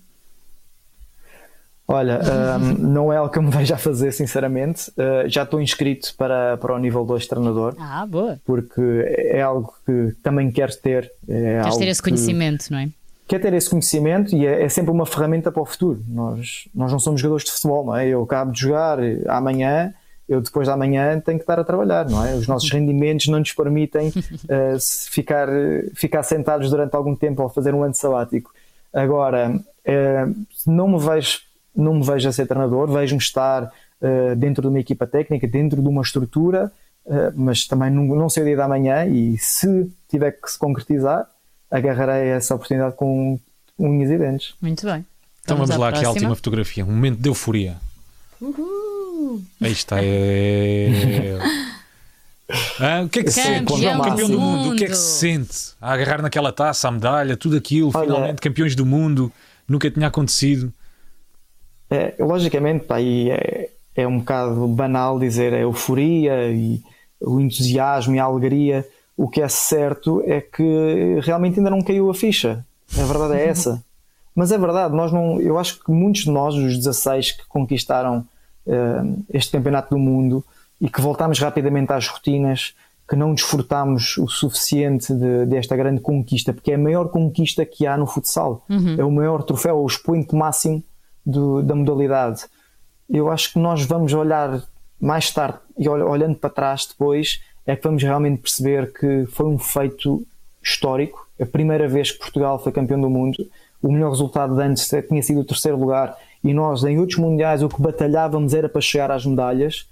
[1.92, 2.22] Olha,
[2.58, 4.90] um, não é algo que eu me veja a fazer, sinceramente.
[4.92, 7.76] Uh, já estou inscrito para, para o nível 2 treinador.
[7.78, 8.40] Ah, boa.
[8.46, 11.12] Porque é algo que também quero ter.
[11.28, 12.90] É Queres ter esse conhecimento, que, não é?
[13.28, 16.04] Quer ter esse conhecimento e é, é, sempre uma ferramenta para o futuro.
[16.08, 18.08] Nós, nós não somos jogadores de futebol, não é?
[18.08, 19.94] Eu acabo de jogar amanhã,
[20.32, 22.34] eu depois da manhã tenho que estar a trabalhar, não é?
[22.36, 24.10] Os nossos rendimentos não nos permitem
[24.46, 25.48] uh, ficar,
[25.94, 28.52] ficar sentados durante algum tempo ou fazer um ano sabático.
[28.94, 31.40] Agora, uh, não me vejo
[31.76, 35.82] não me vejo a ser treinador, vejo-me estar uh, dentro de uma equipa técnica, dentro
[35.82, 36.72] de uma estrutura,
[37.06, 40.60] uh, mas também não, não sei o dia da manhã e se tiver que se
[40.60, 41.28] concretizar,
[41.70, 43.40] agarrarei essa oportunidade com
[43.80, 44.54] unhas e dentes.
[44.62, 45.06] Muito bem.
[45.44, 47.78] Então vamos, vamos lá aqui à última fotografia, um momento de euforia.
[48.42, 48.91] Uhul.
[49.62, 49.98] Aí está.
[50.02, 51.38] É...
[52.80, 53.66] Ah, o que é que se sente?
[53.66, 55.74] Campeão do mundo, o que é que se sente?
[55.80, 59.32] A agarrar naquela taça, a medalha, tudo aquilo, Olha, finalmente campeões do mundo,
[59.68, 60.74] nunca tinha acontecido.
[61.90, 66.82] É, logicamente, pá, é, é um bocado banal dizer a euforia e
[67.20, 68.88] o entusiasmo e a alegria.
[69.16, 72.66] O que é certo é que realmente ainda não caiu a ficha.
[72.98, 73.84] A verdade é essa.
[74.34, 78.26] Mas é verdade, nós não, eu acho que muitos de nós, os 16 que conquistaram
[79.30, 80.44] este campeonato do mundo
[80.80, 82.74] e que voltámos rapidamente às rotinas,
[83.08, 87.86] que não desfrutámos o suficiente de, desta grande conquista, porque é a maior conquista que
[87.86, 88.66] há no futsal.
[88.70, 88.96] Uhum.
[88.98, 90.84] É o maior troféu, o expoente máximo
[91.26, 92.46] do, da modalidade.
[93.10, 94.64] Eu acho que nós vamos olhar
[95.00, 99.58] mais tarde e olhando para trás depois é que vamos realmente perceber que foi um
[99.58, 100.26] feito
[100.64, 101.28] histórico.
[101.40, 103.46] A primeira vez que Portugal foi campeão do mundo,
[103.82, 107.62] o melhor resultado de antes tinha sido o terceiro lugar e nós em outros mundiais
[107.62, 109.88] o que batalhávamos era para chegar às medalhas.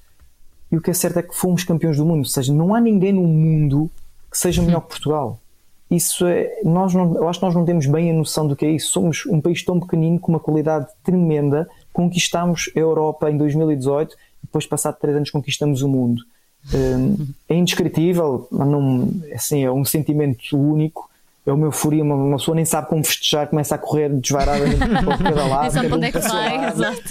[0.71, 2.79] E o que é certo é que fomos campeões do mundo, ou seja, não há
[2.79, 3.89] ninguém no mundo
[4.31, 5.39] que seja melhor que Portugal
[5.89, 8.65] isso é, nós não, eu acho que nós não temos bem a noção do que
[8.65, 8.91] é isso.
[8.91, 11.67] Somos um país tão pequenino com uma qualidade tremenda.
[11.91, 16.21] Conquistamos a Europa em 2018 e depois, passado três anos, conquistamos o mundo.
[16.73, 21.09] Um, é indescritível, não, assim, é um sentimento único.
[21.45, 24.65] É uma euforia, uma, uma pessoa nem sabe como festejar, começa a correr desvairada
[25.03, 25.71] para cada lado.
[25.71, 27.01] Sabe onde é que vai, exato.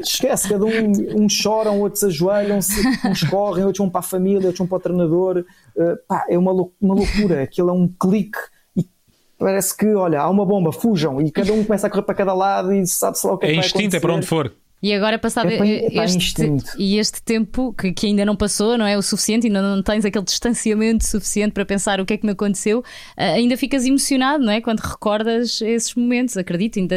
[0.00, 4.58] Esquece, cada um, uns choram, outros ajoelham-se, uns correm, outros vão para a família, outros
[4.58, 5.44] vão para o treinador.
[5.76, 8.38] Uh, pá, é uma, uma loucura, aquilo é um clique
[8.76, 8.88] e
[9.38, 12.34] parece que, olha, há uma bomba, fujam, e cada um começa a correr para cada
[12.34, 14.52] lado e sabe-se lá o que é, é que vai instinto, é para onde for.
[14.82, 18.86] E agora passado é, é este, e este tempo que, que, ainda não passou, não
[18.86, 22.26] é o suficiente, ainda não tens aquele distanciamento suficiente para pensar o que é que
[22.26, 22.84] me aconteceu,
[23.16, 24.60] eh, ainda ficas emocionado, não é?
[24.60, 26.94] Quando recordas esses momentos, acredito, ainda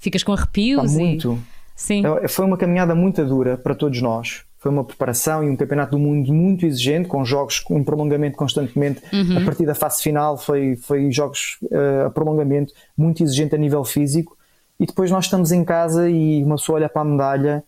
[0.00, 0.92] ficas com arrepios.
[0.92, 1.38] Pá, muito.
[1.48, 1.52] E...
[1.76, 2.02] Sim.
[2.22, 4.42] É, foi uma caminhada muito dura para todos nós.
[4.58, 9.00] Foi uma preparação e um campeonato do mundo muito exigente, com jogos com prolongamento constantemente.
[9.12, 9.38] Uhum.
[9.38, 13.84] A partir da fase final foi, foi jogos uh, a prolongamento, muito exigente a nível
[13.84, 14.36] físico
[14.82, 17.64] e depois nós estamos em casa e uma pessoa olha para a medalha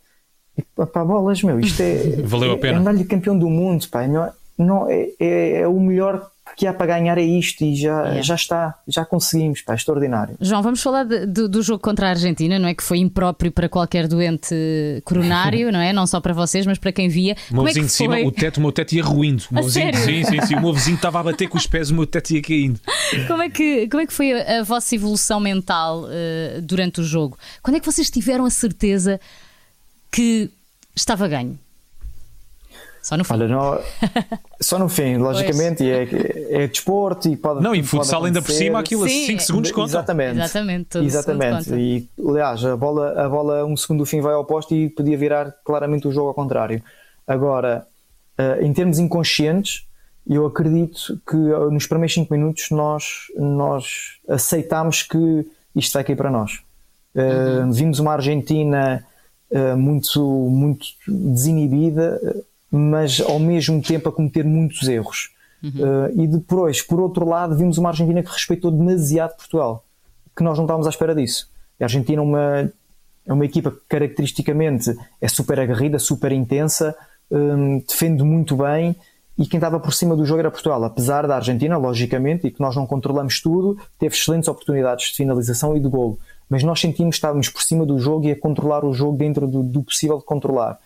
[0.59, 2.17] e pá, bolas, meu, isto é.
[2.27, 2.75] Valeu a pena.
[2.75, 6.67] É medalha de campeão do mundo, pá, não, não, é, é, é o melhor que
[6.67, 8.23] há para ganhar é isto e já, yeah.
[8.23, 10.37] já está, já conseguimos, pá, extraordinário.
[10.41, 12.75] João, vamos falar de, de, do jogo contra a Argentina, não é?
[12.75, 14.55] Que foi impróprio para qualquer doente
[15.05, 15.93] coronário, não é?
[15.93, 17.37] Não só para vocês, mas para quem via.
[17.51, 19.45] O meu é vizinho de cima, o teto, o meu teto ia ruindo.
[19.51, 20.55] O meu vizinho, sim, sim, sim.
[20.55, 22.79] O meu vizinho estava a bater com os pés, o meu teto ia caindo.
[23.27, 27.05] Como é que, como é que foi a, a vossa evolução mental uh, durante o
[27.05, 27.39] jogo?
[27.63, 29.21] Quando é que vocês tiveram a certeza
[30.11, 30.51] que
[30.95, 31.59] estava ganho?
[33.05, 33.35] Só no fim.
[33.35, 33.79] Olha, não,
[34.59, 37.63] só no fim, logicamente, é, é desporto e pode.
[37.63, 39.91] Não, e futsal ainda por cima, aquilo a 5 segundos conta.
[39.91, 40.41] Exatamente.
[40.41, 40.99] Exatamente.
[40.99, 41.75] Exatamente.
[41.75, 45.19] E aliás, a bola, a bola um segundo do fim vai ao posto e podia
[45.19, 46.83] virar claramente o jogo ao contrário.
[47.27, 47.87] Agora,
[48.39, 49.87] eh, em termos inconscientes,
[50.27, 53.05] eu acredito que eh, nos primeiros 5 minutos nós,
[53.37, 56.61] nós aceitámos que isto vai cair para nós.
[57.15, 57.71] Eh, uhum.
[57.71, 59.05] Vimos uma Argentina
[59.77, 62.19] muito, muito desinibida
[62.77, 65.31] mas ao mesmo tempo a cometer muitos erros.
[65.63, 65.71] Uhum.
[65.71, 69.85] Uh, e depois, por outro lado, vimos uma Argentina que respeitou demasiado Portugal,
[70.37, 71.49] que nós não estávamos à espera disso.
[71.81, 72.73] A Argentina é uma,
[73.27, 76.97] é uma equipa que caracteristicamente é super aguerrida, super intensa,
[77.31, 78.97] um, defende muito bem
[79.39, 82.61] e quem estava por cima do jogo era Portugal, apesar da Argentina, logicamente, e que
[82.61, 86.19] nós não controlamos tudo, teve excelentes oportunidades de finalização e de golo.
[86.51, 89.47] Mas nós sentimos que estávamos por cima do jogo e a controlar o jogo dentro
[89.47, 90.79] do, do possível de controlar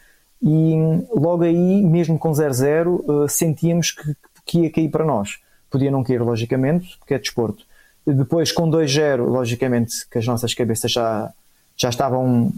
[0.43, 0.75] e
[1.15, 5.39] logo aí, mesmo com 0-0, uh, sentíamos que, que ia cair para nós.
[5.71, 7.65] Podia não cair, logicamente, porque é desporto.
[8.07, 11.31] Depois, com 2-0, logicamente que as nossas cabeças já,
[11.77, 12.53] já estavam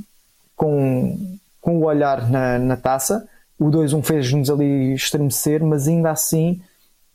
[0.55, 3.27] com, com o olhar na, na taça.
[3.59, 6.61] O 2-1 fez-nos ali estremecer, mas ainda assim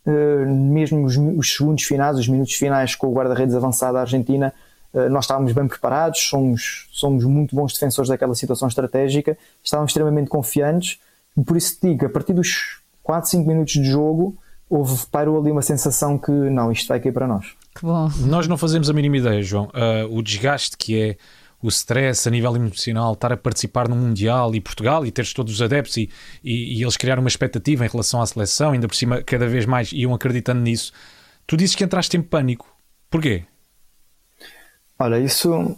[0.06, 4.54] uh, mesmo os, os, segundos finais, os minutos finais com o guarda-redes avançado da Argentina,
[5.10, 11.00] nós estávamos bem preparados, somos, somos muito bons defensores daquela situação estratégica, estávamos extremamente confiantes,
[11.38, 14.38] e por isso te digo, a partir dos 4, 5 minutos de jogo,
[14.70, 17.46] houve, pairou ali uma sensação que não, isto vai cair para nós.
[17.76, 18.10] Que bom.
[18.26, 19.66] Nós não fazemos a mínima ideia, João.
[19.66, 21.18] Uh, o desgaste que é
[21.62, 25.54] o stress a nível emocional, estar a participar no Mundial e Portugal e teres todos
[25.54, 26.10] os adeptos e,
[26.44, 29.66] e, e, eles criaram uma expectativa em relação à seleção, ainda por cima cada vez
[29.66, 30.94] mais iam acreditando nisso.
[31.48, 32.68] Tu dizes que entraste em pânico.
[33.10, 33.46] Porquê?
[34.98, 35.78] Olha, isso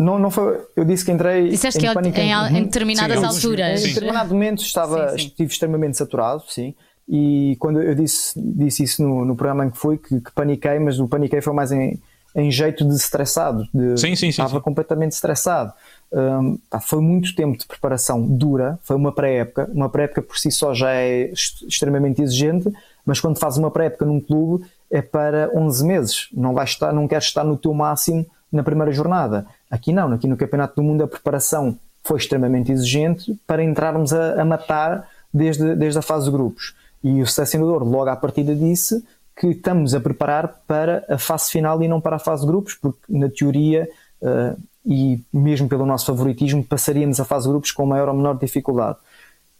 [0.00, 0.58] não, não foi.
[0.74, 1.50] Eu disse que entrei.
[1.50, 3.84] Disseste em que pânico em, em, em determinadas sim, alturas.
[3.84, 5.26] Em determinado momento estava, sim, sim.
[5.26, 6.74] estive extremamente saturado, sim.
[7.06, 10.78] E quando eu disse, disse isso no, no programa em que fui, que, que paniquei,
[10.78, 12.00] mas o paniquei foi mais em,
[12.34, 13.68] em jeito de estressado.
[13.74, 15.72] De, sim, sim, estava sim, completamente estressado.
[16.10, 19.68] Um, pá, foi muito tempo de preparação dura, foi uma pré-época.
[19.74, 22.72] Uma pré-época por si só já é extremamente exigente,
[23.04, 26.28] mas quando fazes uma pré-época num clube é para 11 meses.
[26.32, 29.46] Não, vais estar, não queres estar no teu máximo na primeira jornada.
[29.70, 34.40] Aqui não, aqui no Campeonato do Mundo a preparação foi extremamente exigente para entrarmos a,
[34.40, 36.74] a matar desde, desde a fase de grupos.
[37.02, 39.04] E o selecionador, logo à partida, disse
[39.36, 42.74] que estamos a preparar para a fase final e não para a fase de grupos,
[42.74, 43.88] porque na teoria
[44.20, 48.38] uh, e mesmo pelo nosso favoritismo passaríamos a fase de grupos com maior ou menor
[48.38, 48.98] dificuldade.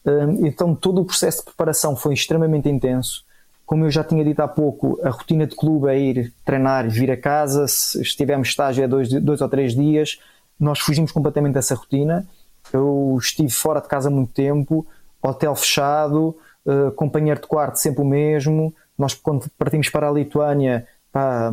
[0.05, 3.25] Uh, então todo o processo de preparação foi extremamente intenso.
[3.71, 7.09] Como eu já tinha dito há pouco, a rotina de clube é ir treinar vir
[7.09, 7.69] a casa.
[7.69, 10.19] Se estivermos estágio é dois, dois ou três dias,
[10.59, 12.27] nós fugimos completamente dessa rotina.
[12.73, 14.85] Eu estive fora de casa muito tempo,
[15.23, 20.85] hotel fechado, uh, companheiro de quarto sempre o mesmo, nós, quando partimos para a Lituânia,
[21.13, 21.53] pá,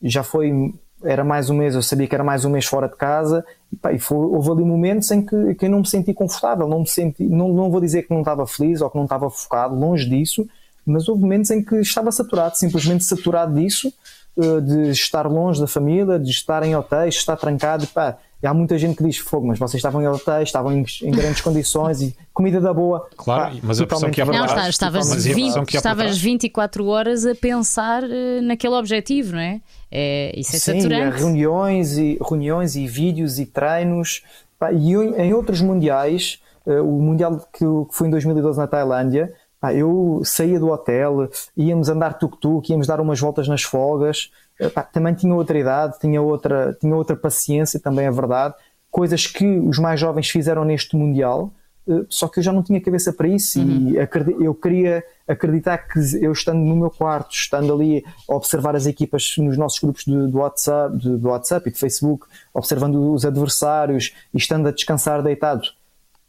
[0.00, 0.74] já foi.
[1.04, 3.76] Era mais um mês, eu sabia que era mais um mês fora de casa, e,
[3.76, 6.80] pá, e foi, houve ali momentos em que, que eu não me senti confortável, não
[6.80, 9.74] me senti, não, não vou dizer que não estava feliz ou que não estava focado,
[9.74, 10.48] longe disso,
[10.84, 13.92] mas houve momentos em que estava saturado, simplesmente saturado disso,
[14.38, 18.54] eh, de estar longe da família, de estar em hotéis, estar trancado, pá, e há
[18.54, 22.00] muita gente que diz fogo, mas vocês estavam em hotéis, estavam em, em grandes condições
[22.00, 23.06] e comida da boa.
[23.16, 24.54] Claro, pá, mas a pressão que é verdade.
[24.54, 29.60] Não, estavas, 20, estavas 24 horas a pensar uh, naquele objetivo, não é?
[29.90, 31.18] é isso é Sim, saturante.
[31.18, 34.22] reuniões e, reuniões e vídeos e treinos.
[34.58, 39.74] Pá, e em outros mundiais, uh, o mundial que foi em 2012 na Tailândia, pá,
[39.74, 45.14] eu saía do hotel, íamos andar tuk-tuk, íamos dar umas voltas nas folgas, Epá, também
[45.14, 48.54] tinha outra idade, tinha outra, tinha outra paciência, também é verdade.
[48.90, 51.50] Coisas que os mais jovens fizeram neste Mundial,
[51.88, 53.94] eh, só que eu já não tinha cabeça para isso uhum.
[53.94, 58.84] e eu queria acreditar que eu estando no meu quarto, estando ali a observar as
[58.84, 63.24] equipas nos nossos grupos do, do WhatsApp, do, do, WhatsApp e de Facebook, observando os
[63.24, 65.66] adversários e estando a descansar deitado,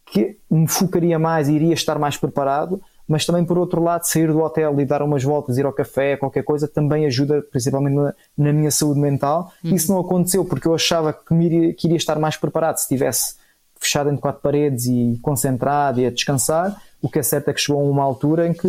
[0.05, 4.31] que me focaria mais e iria estar mais preparado mas também por outro lado sair
[4.31, 8.13] do hotel e dar umas voltas, ir ao café, qualquer coisa, também ajuda principalmente na,
[8.37, 9.51] na minha saúde mental.
[9.61, 9.75] Uhum.
[9.75, 13.35] Isso não aconteceu porque eu achava que, iria, que iria estar mais preparado se estivesse
[13.81, 16.79] fechado entre quatro paredes e concentrado e a descansar.
[17.01, 18.59] O que é certo é que chegou a uma altura em que,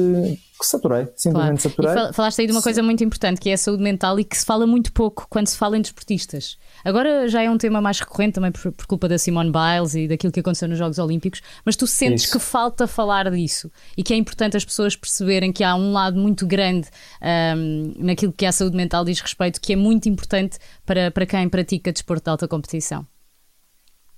[0.59, 1.93] que saturei, simplesmente claro.
[1.93, 2.11] saturei.
[2.11, 4.35] E falaste aí de uma coisa muito importante que é a saúde mental e que
[4.35, 6.57] se fala muito pouco quando se fala em desportistas.
[6.83, 10.09] Agora já é um tema mais recorrente também por, por culpa da Simone Biles e
[10.09, 12.33] daquilo que aconteceu nos Jogos Olímpicos, mas tu sentes Isso.
[12.33, 16.19] que falta falar disso e que é importante as pessoas perceberem que há um lado
[16.19, 16.89] muito grande
[17.55, 21.51] um, naquilo que a saúde mental diz respeito, que é muito importante para, para quem
[21.51, 23.07] pratica desporto de alta competição.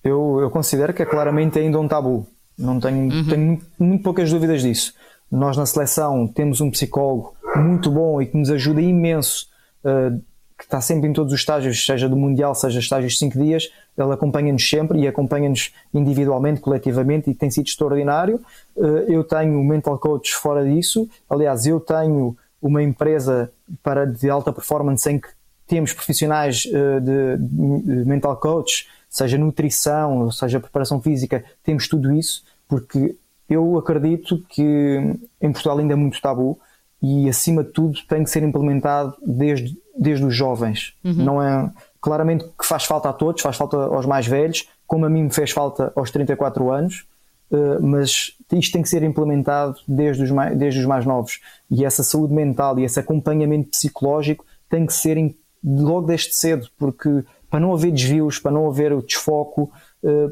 [0.04, 2.26] Eu, eu considero que é claramente ainda um tabu.
[2.58, 3.26] Não tenho, uhum.
[3.26, 4.92] tenho muito, muito poucas dúvidas disso.
[5.30, 9.48] Nós na seleção temos um psicólogo muito bom e que nos ajuda imenso,
[9.84, 10.20] uh,
[10.56, 13.72] que está sempre em todos os estágios, seja do Mundial, seja estágios de 5 dias,
[13.98, 18.40] ele acompanha-nos sempre e acompanha-nos individualmente, coletivamente e tem sido extraordinário.
[18.76, 23.50] Uh, eu tenho mental coach fora disso, aliás, eu tenho uma empresa
[23.82, 25.28] para, de alta performance em que
[25.66, 32.42] temos profissionais uh, de, de mental coach seja nutrição, seja preparação física, temos tudo isso,
[32.66, 33.16] porque
[33.48, 36.58] eu acredito que em Portugal ainda é muito tabu
[37.00, 40.94] e acima de tudo tem que ser implementado desde, desde os jovens.
[41.04, 41.12] Uhum.
[41.12, 45.08] Não é claramente que faz falta a todos, faz falta aos mais velhos, como a
[45.08, 47.06] mim me fez falta aos 34 anos,
[47.52, 51.40] eh, mas isto tem que ser implementado desde os mais, desde os mais novos.
[51.70, 57.24] E essa saúde mental e esse acompanhamento psicológico tem que ser logo desde cedo, porque
[57.54, 59.70] para não haver desvios, para não haver o desfoco.
[60.02, 60.28] Uh,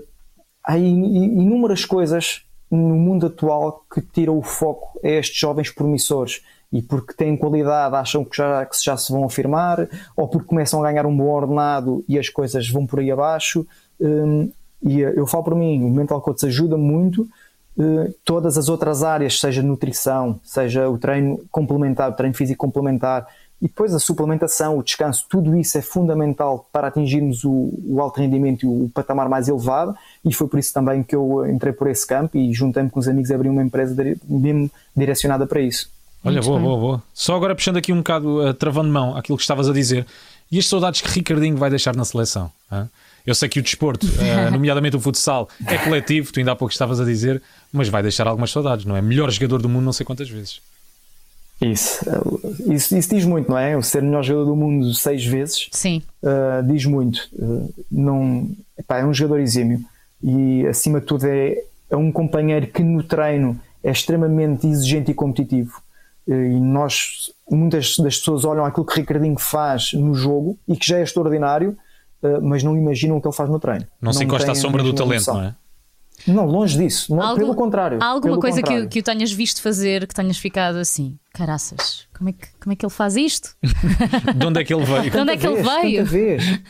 [0.65, 6.83] há inúmeras coisas no mundo atual que tiram o foco a estes jovens promissores e
[6.83, 10.91] porque têm qualidade acham que já, que já se vão afirmar ou porque começam a
[10.91, 13.65] ganhar um bom ordenado e as coisas vão por aí abaixo.
[14.01, 14.51] Um,
[14.83, 17.23] e eu falo para mim, o Mental Coach ajuda muito
[17.77, 23.29] uh, todas as outras áreas, seja nutrição, seja o treino complementar, o treino físico complementar,
[23.63, 28.21] e depois a suplementação, o descanso, tudo isso é fundamental para atingirmos o, o alto
[28.21, 29.95] rendimento e o patamar mais elevado,
[30.25, 33.07] e foi por isso também que eu entrei por esse campo e juntei-me com os
[33.07, 33.95] amigos abri uma empresa
[34.29, 35.89] mesmo direcionada para isso.
[36.25, 37.03] Olha, boa, boa, boa.
[37.15, 40.07] Só agora puxando aqui um bocado, uh, travando mão aquilo que estavas a dizer,
[40.51, 42.51] e as saudades que Ricardinho vai deixar na seleção?
[42.71, 42.91] Hein?
[43.25, 46.73] Eu sei que o desporto, uh, nomeadamente o futsal, é coletivo, tu ainda há pouco
[46.73, 47.41] estavas a dizer,
[47.73, 49.03] mas vai deixar algumas saudades, não é?
[49.03, 50.61] Melhor jogador do mundo, não sei quantas vezes.
[51.63, 52.05] Isso,
[52.67, 53.77] isso, isso, diz muito, não é?
[53.77, 56.03] O ser melhor jogador do mundo seis vezes Sim.
[56.23, 57.29] Uh, diz muito.
[57.33, 59.81] Uh, não, epá, é um jogador exímio
[60.23, 61.57] e, acima de tudo, é,
[61.89, 65.81] é um companheiro que no treino é extremamente exigente e competitivo.
[66.27, 70.87] Uh, e nós, muitas das pessoas olham aquilo que Ricardinho faz no jogo e que
[70.87, 71.77] já é extraordinário,
[72.41, 73.85] mas não imaginam o que ele faz no treino.
[74.01, 75.35] Não, não se encosta à sombra do talento, noção.
[75.35, 75.55] não é?
[76.27, 77.15] Não, longe disso.
[77.15, 77.99] Não, pelo contrário.
[78.01, 78.85] Há alguma coisa contrário.
[78.85, 81.19] Que, que o tenhas visto fazer que tenhas ficado assim?
[81.33, 83.57] Caraças, como é que, como é que ele faz isto?
[84.37, 85.11] de onde é que ele veio?
[85.11, 86.05] de onde é que ele veio?
[86.05, 86.61] Tanta vez.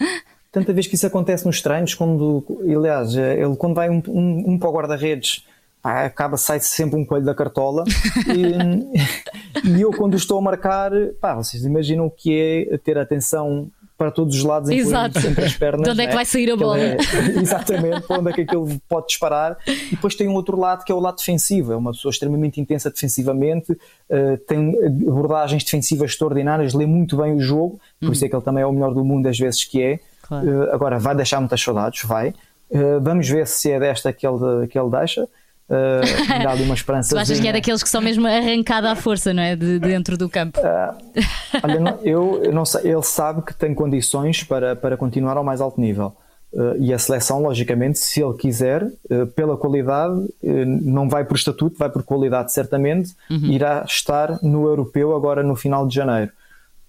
[0.53, 4.59] Tanta vez que isso acontece nos treinos, quando, aliás, ele quando vai um, um, um
[4.59, 5.47] para o guarda-redes,
[5.83, 7.85] acaba, sai-se sempre um coelho da cartola.
[8.29, 13.71] e, e, eu, quando estou a marcar, pá, vocês imaginam o que é ter atenção
[14.03, 15.21] para todos os lados, Exato.
[15.21, 15.85] sempre as pernas.
[15.85, 16.77] De onde é que vai sair a bola?
[16.77, 16.97] É,
[17.41, 19.57] exatamente, para onde é que aquilo pode disparar.
[19.65, 21.73] E depois tem um outro lado que é o lado defensivo.
[21.73, 24.77] É uma pessoa extremamente intensa defensivamente, uh, tem
[25.09, 28.13] abordagens defensivas extraordinárias, lê muito bem o jogo, por uhum.
[28.13, 30.01] isso é que ele também é o melhor do mundo às vezes que é.
[30.23, 30.49] Claro.
[30.49, 32.31] Uh, agora, vai deixar muitas saudades, vai.
[32.71, 35.29] Uh, vamos ver se é desta que ele, que ele deixa.
[35.73, 37.15] Uh, dá ali uma esperança.
[37.17, 39.57] tu achas que é daqueles que são mesmo arrancada à força, não é?
[39.57, 40.61] De, de dentro do campo.
[40.61, 41.23] Uh,
[41.63, 45.45] olha, não, eu, eu, não sei, ele sabe que tem condições para, para continuar ao
[45.45, 46.15] mais alto nível.
[46.53, 51.35] Uh, e a seleção, logicamente, se ele quiser, uh, pela qualidade, uh, não vai por
[51.35, 53.47] estatuto, vai por qualidade, certamente, uhum.
[53.47, 56.31] irá estar no europeu agora no final de janeiro.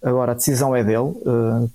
[0.03, 1.13] Agora, a decisão é dele,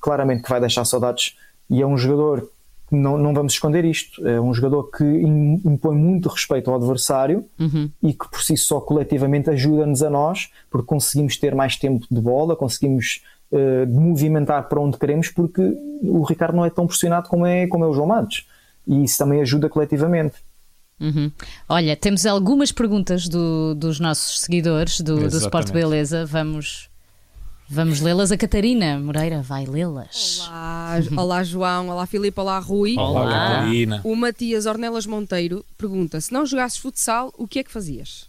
[0.02, 1.34] claramente que vai deixar saudades,
[1.70, 2.46] e é um jogador
[2.90, 4.26] não, não vamos esconder isto.
[4.26, 7.90] É um jogador que impõe muito respeito ao adversário uhum.
[8.02, 12.20] e que por si só coletivamente ajuda-nos a nós, porque conseguimos ter mais tempo de
[12.20, 13.22] bola, conseguimos
[13.52, 15.62] uh, movimentar para onde queremos, porque
[16.02, 18.46] o Ricardo não é tão pressionado como é, como é o João Matos.
[18.86, 20.36] E isso também ajuda coletivamente.
[21.00, 21.30] Uhum.
[21.68, 26.26] Olha, temos algumas perguntas do, dos nossos seguidores do, do Sport Beleza.
[26.26, 26.87] Vamos,
[27.70, 28.32] Vamos lê-las.
[28.32, 30.40] A Catarina Moreira vai lê-las.
[30.48, 32.96] Olá, olá João, olá Filipe, olá Rui.
[32.96, 34.00] Olá, olá, Catarina.
[34.04, 38.26] O Matias Ornelas Monteiro pergunta: se não jogasses futsal, o que é que fazias?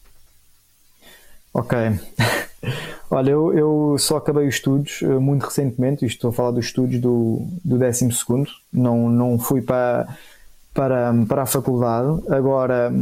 [1.53, 1.77] Ok.
[3.09, 6.99] Olha, eu, eu só acabei os estudos eh, muito recentemente, estou a falar dos estudos
[6.99, 8.09] do, do 12,
[8.71, 10.15] não, não fui para,
[10.73, 12.21] para, para a faculdade.
[12.29, 12.93] Agora,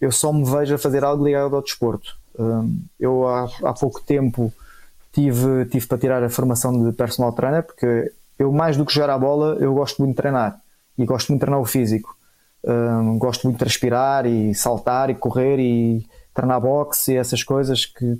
[0.00, 2.16] eu só me vejo a fazer algo ligado ao desporto.
[2.38, 2.68] Eh,
[3.00, 4.52] eu há, há pouco tempo
[5.16, 9.08] tive, tive para tirar a formação de personal trainer, porque eu, mais do que jogar
[9.08, 10.60] a bola, eu gosto muito de treinar
[10.98, 12.14] e gosto muito de treinar o físico.
[12.62, 17.86] Um, gosto muito de transpirar e saltar e correr e treinar boxe e essas coisas
[17.86, 18.16] que,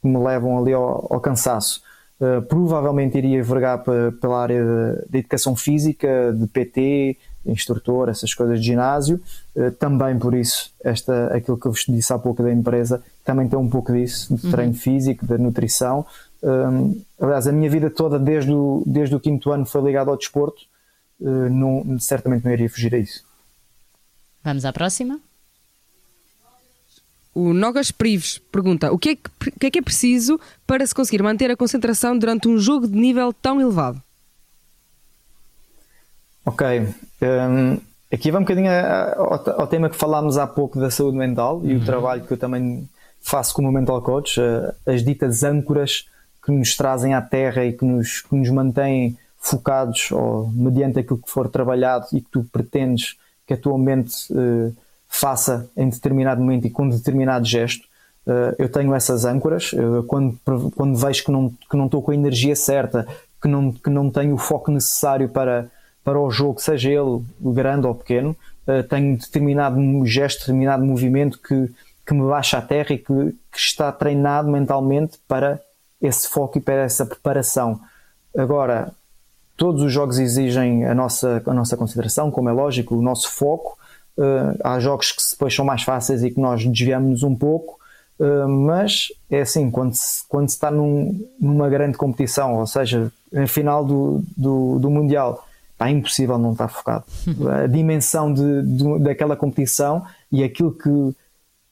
[0.00, 1.82] que me levam ali ao, ao cansaço.
[2.18, 3.84] Uh, provavelmente iria vergar
[4.20, 9.20] pela área de, de, educação física, de PT, instrutor, essas coisas de ginásio.
[9.54, 13.46] Uh, também por isso, esta, aquilo que eu vos disse há pouco da empresa, também
[13.46, 14.78] tem um pouco disso, de treino uhum.
[14.78, 16.06] físico, de nutrição.
[16.42, 20.16] Um, aliás, a minha vida toda, desde o, desde o quinto ano, foi ligada ao
[20.16, 20.62] desporto.
[21.20, 23.24] Uh, não, certamente não iria fugir a isso.
[24.44, 25.20] Vamos à próxima.
[27.34, 30.94] O Nogas Prives pergunta: o que, é que, que, é que é preciso para se
[30.94, 34.02] conseguir manter a concentração durante um jogo de nível tão elevado?
[36.44, 36.88] Ok.
[37.20, 37.78] Um,
[38.12, 41.74] aqui vai um bocadinho ao, ao, tema que falámos há pouco da saúde mental e
[41.74, 41.82] uhum.
[41.82, 42.88] o trabalho que eu também
[43.20, 44.40] faço como mental coach,
[44.86, 46.06] as ditas âncoras
[46.48, 51.18] que nos trazem à terra e que nos, que nos mantêm focados ou mediante aquilo
[51.18, 54.74] que for trabalhado e que tu pretendes que a tua mente uh,
[55.06, 57.86] faça em determinado momento e com determinado gesto.
[58.26, 59.74] Uh, eu tenho essas âncoras.
[59.74, 60.38] Uh, quando,
[60.74, 63.06] quando vejo que não, que não estou com a energia certa,
[63.42, 65.70] que não, que não tenho o foco necessário para,
[66.02, 68.34] para o jogo, seja ele grande ou pequeno,
[68.90, 71.70] tenho determinado gesto, determinado movimento que,
[72.06, 73.04] que me baixa à terra e que,
[73.52, 75.58] que está treinado mentalmente para
[76.00, 77.80] esse foco e para essa preparação.
[78.36, 78.92] Agora,
[79.56, 83.76] todos os jogos exigem a nossa, a nossa consideração, como é lógico, o nosso foco.
[84.16, 87.78] Uh, há jogos que depois são mais fáceis e que nós desviamos um pouco,
[88.18, 93.12] uh, mas é assim, quando se, quando se está num, numa grande competição, ou seja,
[93.30, 95.46] na final do, do, do Mundial,
[95.78, 97.04] é impossível não estar focado.
[97.62, 101.14] A dimensão de, de, daquela competição e aquilo que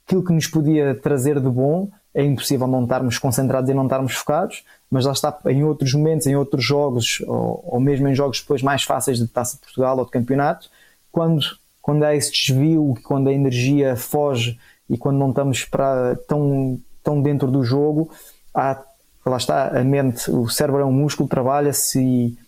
[0.07, 1.89] aquilo que nos podia trazer de bom.
[2.17, 6.27] É impossível não estarmos concentrados e não estarmos focados, mas lá está, em outros momentos,
[6.27, 9.99] em outros jogos, ou, ou mesmo em jogos depois mais fáceis de Taça de Portugal
[9.99, 10.71] ou de campeonato,
[11.13, 11.45] quando,
[11.83, 14.59] quando há esse desvio, quando a energia foge
[14.89, 18.11] e quando não estamos para, tão, tão dentro do jogo,
[18.55, 18.83] há,
[19.27, 22.39] lá está, a mente, o cérebro é um músculo, trabalha-se e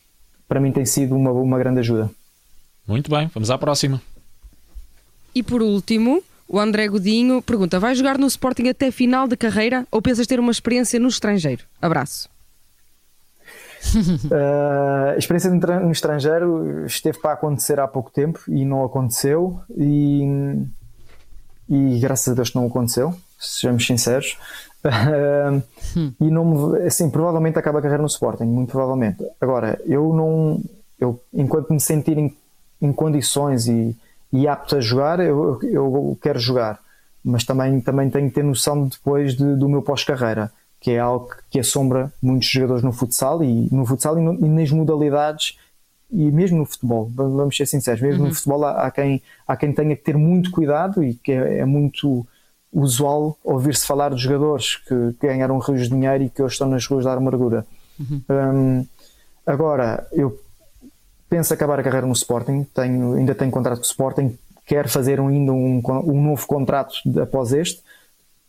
[0.49, 2.11] para mim tem sido uma, uma grande ajuda.
[2.87, 4.01] Muito bem, vamos à próxima.
[5.35, 9.87] E por último, o André Godinho pergunta: vai jogar no Sporting até final de carreira
[9.91, 11.65] ou pensas ter uma experiência no estrangeiro?
[11.81, 12.29] Abraço.
[13.95, 20.23] uh, a experiência no estrangeiro esteve para acontecer há pouco tempo e não aconteceu e,
[21.69, 24.39] e graças a Deus não aconteceu, sejamos sinceros.
[24.85, 25.63] Uh,
[26.21, 29.25] e não me, assim, provavelmente acaba a carreira no Sporting, muito provavelmente.
[29.41, 30.63] Agora, eu não,
[30.99, 32.35] eu enquanto me sentir em,
[32.81, 33.97] em condições e,
[34.33, 36.81] e apto a jogar, eu, eu quero jogar,
[37.25, 41.31] mas também, também tenho que ter noção depois de, do meu pós-carreira, que é algo
[41.51, 45.59] que assombra muitos jogadores no futsal e no futsal e, no, e nas modalidades
[46.11, 48.29] e mesmo no futebol, vamos ser sinceros, mesmo uhum.
[48.29, 51.59] no futebol há, há, quem, há quem tenha que ter muito cuidado e que é,
[51.59, 52.27] é muito
[52.73, 56.69] usual ouvir-se falar de jogadores que, que, ganharam rios de dinheiro e que hoje estão
[56.69, 57.67] nas ruas da amargura.
[57.99, 58.23] Uhum.
[58.31, 58.87] Um,
[59.47, 60.39] agora, eu
[61.29, 65.21] penso acabar a carreira no Sporting, tenho, ainda tenho contrato com o Sporting, quero fazer
[65.21, 67.83] ainda um, um novo contrato após este.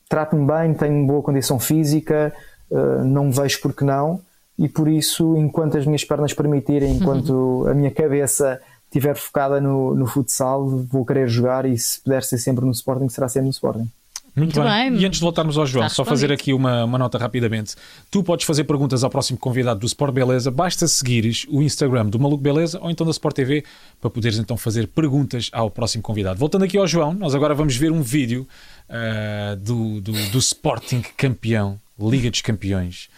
[0.07, 2.33] Trato-me bem, tenho boa condição física,
[2.71, 4.21] uh, não vejo porque não,
[4.57, 7.67] e por isso, enquanto as minhas pernas permitirem, enquanto uhum.
[7.67, 12.37] a minha cabeça estiver focada no, no futsal, vou querer jogar e se puder ser
[12.39, 13.89] sempre no Sporting, será sempre no Sporting.
[14.35, 14.91] Muito, Muito bem.
[14.91, 15.01] bem.
[15.01, 17.75] E antes de voltarmos ao João, só fazer aqui uma, uma nota rapidamente.
[18.09, 22.19] Tu podes fazer perguntas ao próximo convidado do Sport Beleza, basta seguires o Instagram do
[22.19, 23.63] Maluco Beleza ou então da Sport TV
[23.99, 26.39] para poderes então fazer perguntas ao próximo convidado.
[26.39, 28.47] Voltando aqui ao João, nós agora vamos ver um vídeo
[28.89, 33.09] uh, do, do, do Sporting campeão, Liga dos Campeões.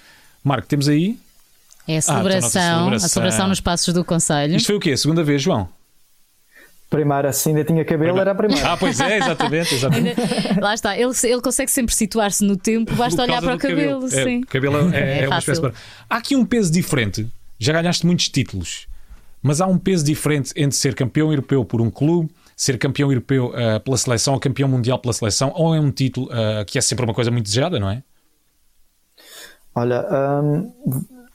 [0.44, 1.18] Marco, temos aí?
[1.88, 3.06] É a celebração, ah, então a, celebração.
[3.06, 4.56] a celebração nos passos do Conselho.
[4.56, 4.92] Isto foi o quê?
[4.92, 5.68] A segunda vez, João?
[6.92, 8.22] Primeira, se ainda tinha cabelo, primeira.
[8.22, 8.74] era a primeira.
[8.74, 9.74] Ah, pois é, exatamente.
[9.74, 10.20] exatamente.
[10.60, 14.10] Lá está, ele, ele consegue sempre situar-se no tempo, basta olhar para o cabelo.
[14.10, 14.30] cabelo.
[14.30, 15.72] É, cabelo é, é, é uma espécie de...
[16.10, 17.26] Há aqui um peso diferente.
[17.58, 18.88] Já ganhaste muitos títulos,
[19.42, 23.48] mas há um peso diferente entre ser campeão europeu por um clube, ser campeão europeu
[23.48, 26.82] uh, pela seleção ou campeão mundial pela seleção, ou é um título uh, que é
[26.82, 28.04] sempre uma coisa muito desejada, não é?
[29.74, 30.06] Olha,
[30.44, 30.72] hum,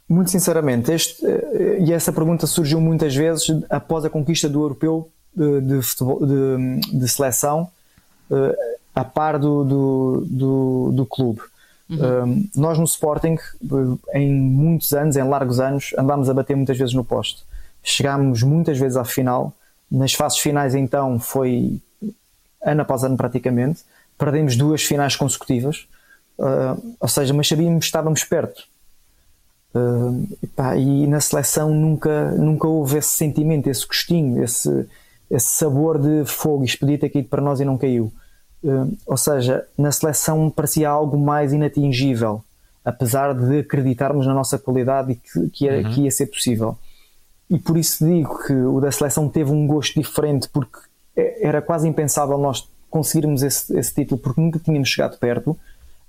[0.06, 5.10] muito sinceramente, este, eh, e essa pergunta surgiu muitas vezes após a conquista do europeu
[5.36, 7.68] de, de, futebol, de, de seleção
[8.30, 8.54] uh,
[8.94, 11.42] a par do, do, do, do clube.
[11.88, 12.48] Uhum.
[12.56, 16.94] nós no Sporting, eh, em muitos anos, em largos anos, andámos a bater muitas vezes
[16.94, 17.44] no poste.
[17.80, 19.52] Chegámos muitas vezes à final.
[19.88, 21.80] Nas fases finais, então, foi
[22.60, 23.84] ano após ano praticamente.
[24.18, 25.86] Perdemos duas finais consecutivas.
[26.38, 28.64] Uh, ou seja, mas sabíamos que estávamos perto.
[29.72, 30.26] Uh,
[30.76, 34.88] e na seleção nunca, nunca houve esse sentimento, esse gostinho, esse,
[35.30, 38.12] esse sabor de fogo, podia ter caído para nós e não caiu.
[38.62, 42.42] Uh, ou seja, na seleção parecia algo mais inatingível,
[42.84, 45.94] apesar de acreditarmos na nossa qualidade e que, que, era, uhum.
[45.94, 46.76] que ia ser possível.
[47.48, 50.78] E por isso digo que o da seleção teve um gosto diferente, porque
[51.16, 55.56] é, era quase impensável nós conseguirmos esse, esse título, porque nunca tínhamos chegado perto.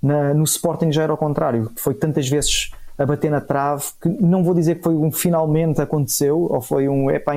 [0.02, 4.08] Na, no Sporting já era ao contrário, foi tantas vezes a bater na trave que
[4.08, 7.34] não vou dizer que foi um finalmente aconteceu ou foi um epá,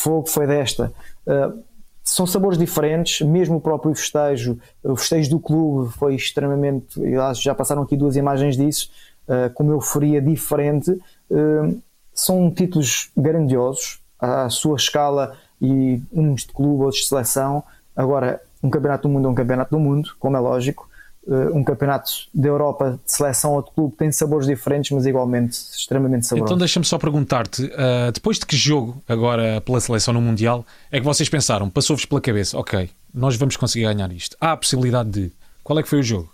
[0.00, 0.92] fogo foi desta.
[1.26, 1.62] Uh,
[2.02, 7.00] são sabores diferentes, mesmo o próprio festejo, o festejo do clube foi extremamente.
[7.34, 8.90] Já passaram aqui duas imagens disso,
[9.26, 10.90] uh, com uma euforia diferente.
[11.30, 11.80] Uh,
[12.12, 17.62] são títulos grandiosos, à sua escala, e uns de clube, outros de seleção.
[17.96, 20.88] Agora, um campeonato do mundo é um campeonato do mundo, como é lógico.
[21.26, 25.52] Eh, um campeonato da Europa de seleção ou de clube tem sabores diferentes, mas igualmente
[25.52, 26.50] extremamente saborosos.
[26.50, 30.98] Então deixa-me só perguntar-te, uh, depois de que jogo agora pela seleção no Mundial é
[30.98, 34.36] que vocês pensaram, passou-vos pela cabeça, ok, nós vamos conseguir ganhar isto.
[34.38, 35.32] Há a possibilidade de.
[35.62, 36.30] Qual é que foi o jogo?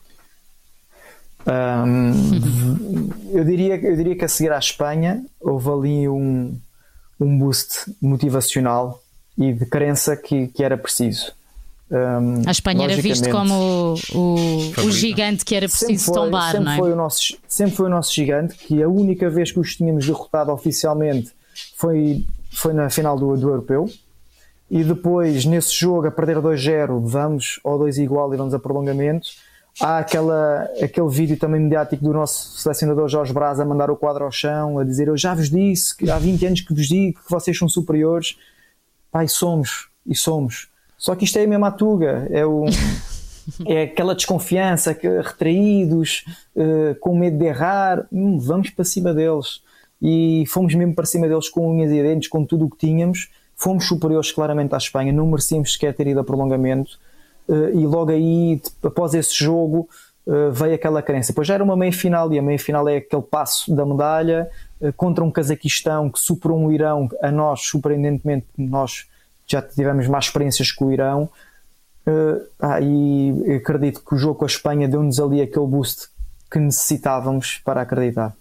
[1.46, 6.58] Um, eu, diria, eu diria que a seguir à Espanha houve ali um,
[7.20, 9.00] um boost motivacional
[9.38, 11.32] e de crença que, que era preciso.
[11.90, 16.64] Um, a Espanha era visto como o, o, gigante que era preciso foi, tombar, sempre
[16.64, 16.76] não é?
[16.76, 20.06] Foi o nosso, sempre foi o nosso gigante, que a única vez que os tínhamos
[20.06, 21.32] derrotado oficialmente
[21.76, 23.90] foi, foi na final do, do Europeu.
[24.70, 29.28] E depois, nesse jogo, a perder 2-0, vamos ao 2 igual e vamos a prolongamento.
[29.80, 34.24] Há aquela, aquele vídeo também mediático do nosso selecionador Jorge Braz a mandar o quadro
[34.24, 37.20] ao chão, a dizer: Eu já vos disse que há 20 anos que vos digo
[37.20, 38.36] que vocês são superiores.
[39.10, 40.69] Pai, somos, e somos.
[41.00, 42.66] Só que isto é a mesma tuga, é o,
[43.66, 49.62] é aquela desconfiança, que, retraídos, uh, com medo de errar, hum, vamos para cima deles.
[50.00, 53.30] E fomos mesmo para cima deles com unhas e dentes, com tudo o que tínhamos.
[53.56, 56.98] Fomos superiores claramente à Espanha, não merecíamos sequer ter ido a prolongamento.
[57.48, 59.88] Uh, e logo aí, após esse jogo,
[60.26, 61.32] uh, veio aquela crença.
[61.32, 64.50] Pois já era uma meia-final, e a meia-final é aquele passo da medalha
[64.98, 69.06] contra um Cazaquistão que superou um Irão, a nós, surpreendentemente, nós
[69.50, 71.28] já tivemos mais experiências com o Irão.
[72.06, 76.08] Uh, ah, e acredito que o jogo com a Espanha deu-nos ali aquele boost
[76.50, 78.34] que necessitávamos para acreditar.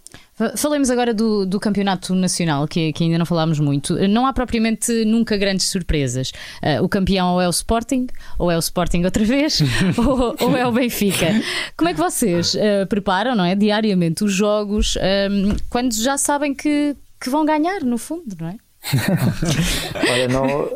[0.56, 3.96] Falemos agora do, do campeonato nacional, que, que, ainda não falámos muito.
[4.08, 6.32] Não há propriamente nunca grandes surpresas.
[6.64, 8.08] Uh, o campeão ou é o Sporting,
[8.38, 9.62] ou é o Sporting outra vez,
[9.98, 11.28] ou, ou, é o Benfica.
[11.76, 14.98] Como é que vocês uh, preparam, não é, diariamente os jogos
[15.30, 18.56] um, quando já sabem que, que vão ganhar, no fundo, não é?
[20.10, 20.72] Olha, não,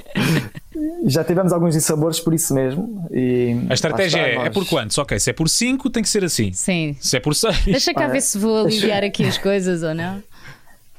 [1.05, 3.07] já tivemos alguns dissabores por isso mesmo.
[3.11, 4.47] E a estratégia é, nós...
[4.47, 4.97] é por quantos?
[4.97, 6.51] Ok, se é por 5 tem que ser assim.
[6.53, 6.95] Sim.
[6.99, 7.65] Se é por 6.
[7.65, 10.21] Deixa cá ver se vou aliviar aqui as coisas ou não.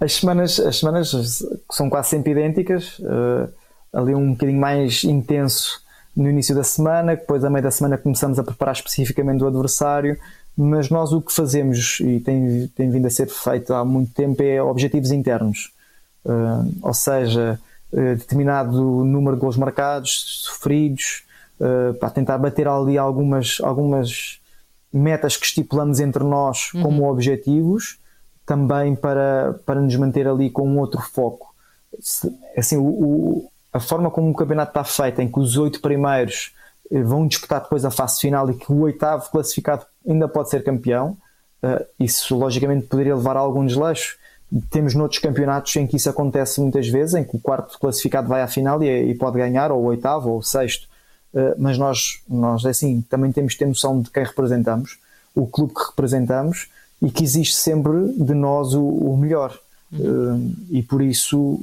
[0.01, 2.99] As semanas, as semanas são quase sempre idênticas.
[2.99, 3.49] Uh,
[3.93, 5.81] ali um bocadinho mais intenso
[6.17, 10.19] no início da semana, depois a meio da semana começamos a preparar especificamente o adversário.
[10.57, 14.41] Mas nós o que fazemos, e tem, tem vindo a ser feito há muito tempo,
[14.41, 15.73] é objetivos internos.
[16.25, 17.61] Uh, ou seja,
[17.93, 21.25] uh, determinado número de gols marcados, sofridos,
[21.61, 24.41] uh, para tentar bater ali algumas, algumas
[24.91, 26.83] metas que estipulamos entre nós uhum.
[26.83, 27.99] como objetivos,
[28.47, 31.55] também para, para nos manter ali com um outro foco.
[32.57, 36.55] Assim, o, o, a forma como o campeonato está feito, em que os oito primeiros
[36.91, 41.17] vão disputar depois a fase final e que o oitavo classificado ainda pode ser campeão,
[41.99, 44.19] isso logicamente poderia levar a algum desleixo
[44.71, 48.43] temos noutros campeonatos em que isso acontece muitas vezes, em que o quarto classificado vai
[48.43, 50.89] à final e, e pode ganhar, ou o oitavo, ou o sexto.
[51.33, 54.99] Uh, mas nós, nós, é assim, também temos de ter noção de quem representamos,
[55.35, 56.69] o clube que representamos
[57.03, 59.59] e que existe sempre de nós o, o melhor.
[59.93, 61.61] Uh, e por isso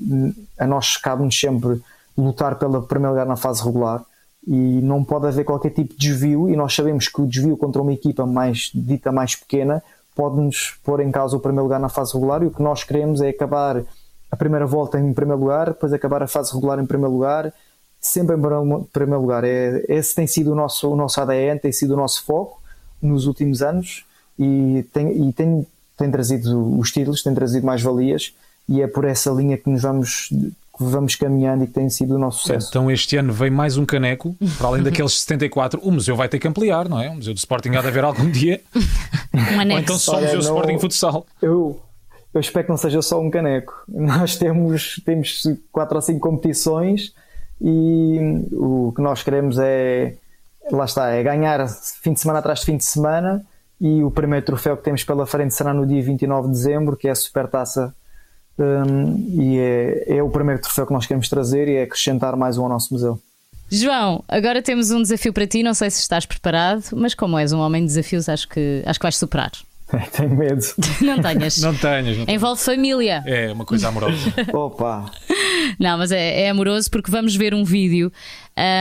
[0.57, 1.81] a nós cabe-nos sempre
[2.17, 4.03] lutar pelo primeiro lugar na fase regular
[4.45, 7.81] e não pode haver qualquer tipo de desvio e nós sabemos que o desvio contra
[7.81, 9.83] uma equipa mais dita mais pequena
[10.21, 13.21] pode-nos pôr em causa o primeiro lugar na fase regular e o que nós queremos
[13.21, 13.83] é acabar
[14.29, 17.51] a primeira volta em primeiro lugar, depois acabar a fase regular em primeiro lugar,
[17.99, 19.43] sempre em primeiro lugar.
[19.43, 22.61] É, esse tem sido o nosso, o nosso ADN, tem sido o nosso foco
[23.01, 24.05] nos últimos anos
[24.37, 25.65] e tem, e tem,
[25.97, 28.31] tem trazido os títulos, tem trazido mais valias
[28.69, 30.29] e é por essa linha que nos vamos
[30.89, 32.69] vamos caminhando e que tem sido o nosso sucesso.
[32.69, 36.39] Então este ano vem mais um caneco, para além daqueles 74, o museu vai ter
[36.39, 37.09] que ampliar, não é?
[37.09, 38.61] O museu do Sporting há de haver algum dia.
[39.33, 39.73] Um anexo.
[39.73, 41.25] Ou então só o museu do Sporting Futsal.
[41.41, 41.81] Eu,
[42.33, 43.73] eu espero que não seja só um caneco.
[43.87, 47.13] Nós temos, temos quatro ou cinco competições
[47.61, 48.17] e
[48.53, 50.15] o que nós queremos é,
[50.71, 51.67] lá está, é ganhar
[52.01, 53.45] fim de semana atrás de fim de semana
[53.79, 57.07] e o primeiro troféu que temos pela frente será no dia 29 de dezembro, que
[57.07, 57.95] é a Supertaça
[58.57, 62.57] um, e é, é o primeiro troféu que nós queremos trazer e é acrescentar mais
[62.57, 63.19] um ao nosso museu.
[63.69, 67.53] João, agora temos um desafio para ti, não sei se estás preparado, mas como és
[67.53, 69.51] um homem de desafios, acho que, acho que vais superar.
[70.11, 70.61] Tenho medo.
[71.01, 71.57] Não tenhas.
[71.57, 72.17] não tenhas.
[72.17, 73.23] Não Envolve família.
[73.25, 74.33] É, uma coisa amorosa.
[74.53, 75.11] Opa!
[75.77, 78.11] Não, mas é, é, amoroso porque vamos ver um vídeo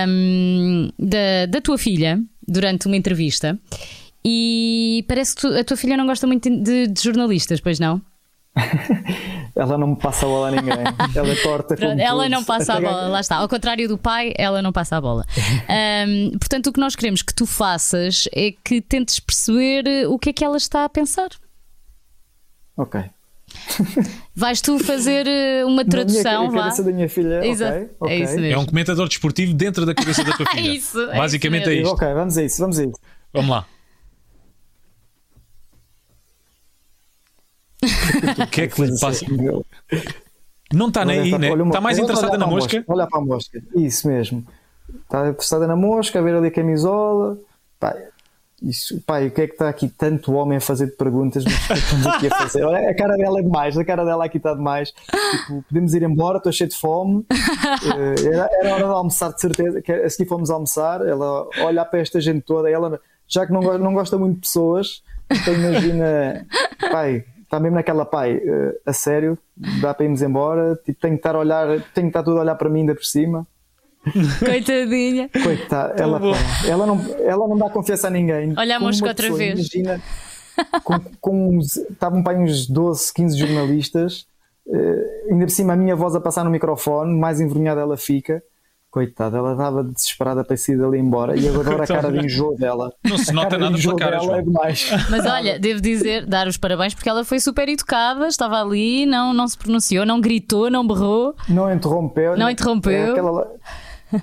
[0.09, 3.59] um, da, da tua filha durante uma entrevista
[4.25, 8.01] e parece que tu, a tua filha não gosta muito de, de jornalistas, pois não?
[9.55, 10.74] ela não me passa a bola a ninguém.
[11.14, 13.36] Ela corta Pronto, Ela não passa a bola, lá está.
[13.36, 15.24] Ao contrário do pai, ela não passa a bola.
[15.70, 20.30] Um, portanto, o que nós queremos que tu faças é que tentes perceber o que
[20.30, 21.28] é que ela está a pensar.
[22.76, 23.01] Ok.
[24.34, 26.44] Vais tu fazer eh, uma tradução?
[26.44, 27.46] Na minha, cabeça da minha filha.
[27.46, 27.76] Exato.
[27.76, 28.16] Okay, okay.
[28.16, 28.55] É isso mesmo.
[28.55, 30.61] É um comentador desportivo dentro da cabeça da tua filha.
[30.61, 31.01] é isso.
[31.01, 31.94] É Basicamente isso é isto.
[31.94, 32.98] Ok, vamos a isso, vamos a isso.
[33.32, 33.66] Vamos lá.
[37.83, 39.24] O que é que lhe passa?
[40.72, 41.53] Não está nem aí, né?
[41.53, 42.78] Está mais interessada na mosca.
[42.78, 42.93] mosca.
[42.93, 44.47] Olha para a mosca, isso mesmo.
[45.03, 47.39] Está interessada na mosca, a ver ali a camisola.
[47.78, 47.97] Pá,
[48.62, 51.45] isso, pai, o que é que está aqui tanto homem a fazer de perguntas?
[51.45, 52.62] Mas é aqui a fazer?
[52.62, 54.93] Olha, a cara dela é demais, a cara dela aqui está demais.
[54.93, 57.24] Tipo, podemos ir embora, estou cheio de fome.
[57.31, 59.83] Eh, era, era, hora de almoçar, de certeza.
[60.05, 61.07] A seguir fomos almoçar.
[61.07, 63.01] Ela olha para esta gente toda, ela
[63.31, 66.45] já que não, não gosta muito de pessoas, então imagina,
[66.91, 69.36] pai, está mesmo naquela pai, uh, a sério,
[69.80, 72.42] dá para irmos embora, tipo, tenho que estar a olhar, tenho que estar tudo a
[72.42, 73.44] olhar para mim ainda por cima.
[74.38, 75.28] Coitadinha.
[75.42, 76.20] Coitada, ela,
[76.64, 78.55] ela, não, ela não dá confiança a ninguém.
[78.57, 79.74] Olha a mosca outra vez.
[79.74, 80.01] Imagina,
[80.84, 84.26] com, com uns, estavam para uns 12, 15 jornalistas,
[84.68, 88.40] uh, ainda por cima a minha voz a passar no microfone, mais envergonhada ela fica.
[88.91, 92.93] Coitada, ela estava desesperada para sair dali embora e agora a cara de enjoo dela.
[93.09, 94.18] Não se nota nada pela cara.
[94.18, 94.91] Dela é demais.
[95.09, 99.32] Mas olha, devo dizer, dar os parabéns porque ela foi super educada, estava ali, não,
[99.32, 101.36] não se pronunciou, não gritou, não berrou.
[101.49, 102.36] Não interrompeu.
[102.36, 102.93] Não interrompeu.
[102.93, 103.47] É aquela...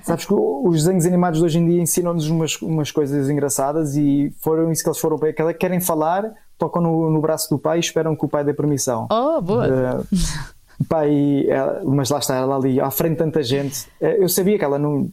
[0.02, 4.30] Sabes que os desenhos animados de hoje em dia ensinam-nos umas, umas coisas engraçadas e
[4.38, 7.80] foram isso que eles foram para querem falar, tocam no, no braço do pai e
[7.80, 9.08] esperam que o pai dê permissão.
[9.10, 9.66] Oh, boa!
[9.66, 10.06] Uh,
[10.86, 13.86] pai, ela, mas lá está, ela ali à frente de tanta gente.
[14.00, 15.10] Eh, eu sabia que ela não.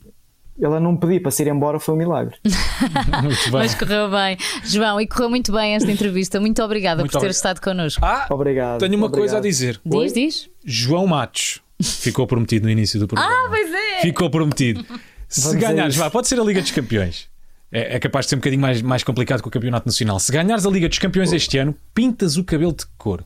[0.61, 2.33] Ela não pedia para se ir embora, foi um milagre.
[3.51, 4.37] Mas correu bem.
[4.63, 6.39] João, e correu muito bem esta entrevista.
[6.39, 7.99] Muito obrigada muito por ter estado connosco.
[8.01, 8.79] Ah, obrigado.
[8.79, 9.19] Tenho uma obrigado.
[9.19, 9.81] coisa a dizer.
[9.85, 10.11] Diz, Oi?
[10.13, 10.49] diz.
[10.63, 13.29] João Matos ficou prometido no início do programa.
[13.29, 14.01] Ah, pois é!
[14.01, 14.85] Ficou prometido.
[15.27, 17.27] Se ganhares, vá, pode ser a Liga dos Campeões.
[17.69, 20.17] É, é, capaz de ser um bocadinho mais, mais complicado que o Campeonato Nacional.
[20.19, 23.25] Se ganhares a Liga dos Campeões este ano, pintas o cabelo de cor.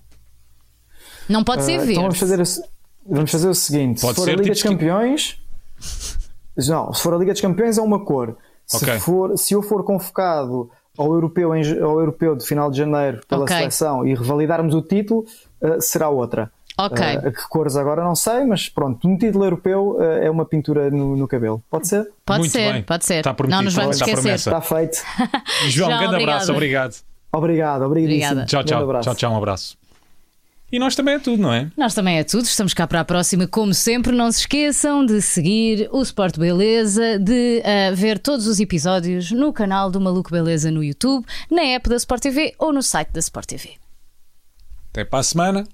[1.30, 1.92] Não pode ser uh, verde.
[1.92, 2.44] Então vamos fazer,
[3.06, 5.38] vamos fazer o seguinte: pode se for a Liga dos tipo Campeões.
[6.68, 8.36] Não, se for a Liga dos Campeões é uma cor.
[8.66, 9.00] Se, okay.
[9.00, 13.58] for, se eu for convocado ao europeu, ao europeu de final de janeiro pela okay.
[13.58, 15.26] seleção e revalidarmos o título,
[15.62, 16.52] uh, será outra.
[16.78, 17.18] Ok.
[17.18, 20.90] Uh, que cores agora não sei, mas pronto, um título europeu uh, é uma pintura
[20.90, 21.64] no, no, cabelo.
[21.70, 22.10] Pode ser?
[22.26, 22.84] Pode Muito ser, bem.
[22.84, 23.16] pode ser.
[23.16, 24.36] Está prometido, não nos vamos esquecer.
[24.36, 24.98] Está feito.
[25.68, 26.30] João, um grande obrigado.
[26.30, 26.96] abraço, obrigado.
[27.32, 28.46] Obrigado, obrigado.
[28.46, 29.02] Tchau, tchau.
[29.02, 29.79] Tchau, tchau, um abraço.
[30.72, 31.72] E nós também é tudo, não é?
[31.76, 32.44] Nós também é tudo.
[32.44, 33.48] Estamos cá para a próxima.
[33.48, 38.60] Como sempre, não se esqueçam de seguir o Sport Beleza, de uh, ver todos os
[38.60, 42.84] episódios no canal do Maluco Beleza no YouTube, na app da Sport TV ou no
[42.84, 43.72] site da Sport TV.
[44.92, 45.68] Até para a semana.